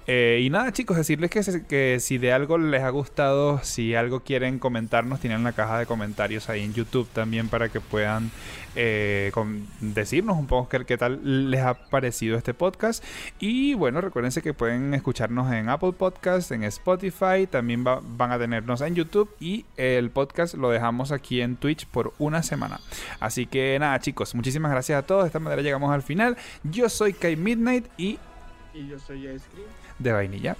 Eh, 0.07 0.41
y 0.43 0.49
nada, 0.49 0.71
chicos, 0.71 0.97
decirles 0.97 1.29
que, 1.29 1.41
que, 1.67 1.99
si 1.99 2.17
de 2.17 2.33
algo 2.33 2.57
les 2.57 2.81
ha 2.83 2.89
gustado, 2.89 3.59
si 3.63 3.95
algo 3.95 4.21
quieren 4.21 4.59
comentarnos, 4.59 5.19
tienen 5.19 5.43
la 5.43 5.51
caja 5.51 5.77
de 5.77 5.85
comentarios 5.85 6.49
ahí 6.49 6.63
en 6.63 6.73
YouTube 6.73 7.07
también 7.13 7.47
para 7.49 7.69
que 7.69 7.79
puedan 7.79 8.31
eh, 8.75 9.31
decirnos 9.79 10.37
un 10.37 10.47
poco 10.47 10.69
qué, 10.69 10.85
qué, 10.85 10.97
tal 10.97 11.51
les 11.51 11.61
ha 11.61 11.73
parecido 11.73 12.37
este 12.37 12.53
podcast. 12.53 13.03
Y 13.39 13.73
bueno, 13.73 14.01
recuérdense 14.01 14.41
que 14.41 14.53
pueden 14.53 14.93
escucharnos 14.93 15.51
en 15.51 15.69
Apple 15.69 15.93
Podcast, 15.93 16.51
en 16.51 16.63
Spotify, 16.63 17.47
también 17.49 17.83
van 17.83 18.31
a 18.31 18.37
tenernos 18.37 18.81
en 18.81 18.95
YouTube 18.95 19.29
y 19.39 19.65
el 19.77 20.09
podcast 20.09 20.55
lo 20.55 20.69
dejamos 20.69 21.11
aquí 21.11 21.41
en 21.41 21.55
Twitch 21.55 21.85
por 21.87 22.13
una 22.19 22.43
semana. 22.43 22.79
Así 23.19 23.45
que 23.45 23.77
nada, 23.79 23.99
chicos, 23.99 24.35
muchísimas 24.35 24.71
gracias 24.71 24.99
a 24.99 25.05
todos. 25.05 25.23
De 25.23 25.27
esta 25.27 25.39
manera 25.39 25.61
llegamos 25.61 25.91
al 25.91 26.01
final. 26.01 26.37
Yo 26.63 26.89
soy 26.89 27.13
Kai 27.13 27.35
Midnight 27.35 27.85
y. 27.97 28.19
Y 28.73 28.87
yo 28.87 28.99
soy 28.99 29.27
Ice 29.27 29.45
De 29.97 30.11
vainilla. 30.11 30.55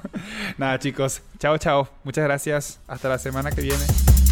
nada, 0.58 0.78
chicos. 0.78 1.22
Chao, 1.38 1.58
chao. 1.58 1.88
Muchas 2.04 2.24
gracias. 2.24 2.80
Hasta 2.86 3.08
la 3.08 3.18
semana 3.18 3.50
que 3.50 3.62
viene. 3.62 4.25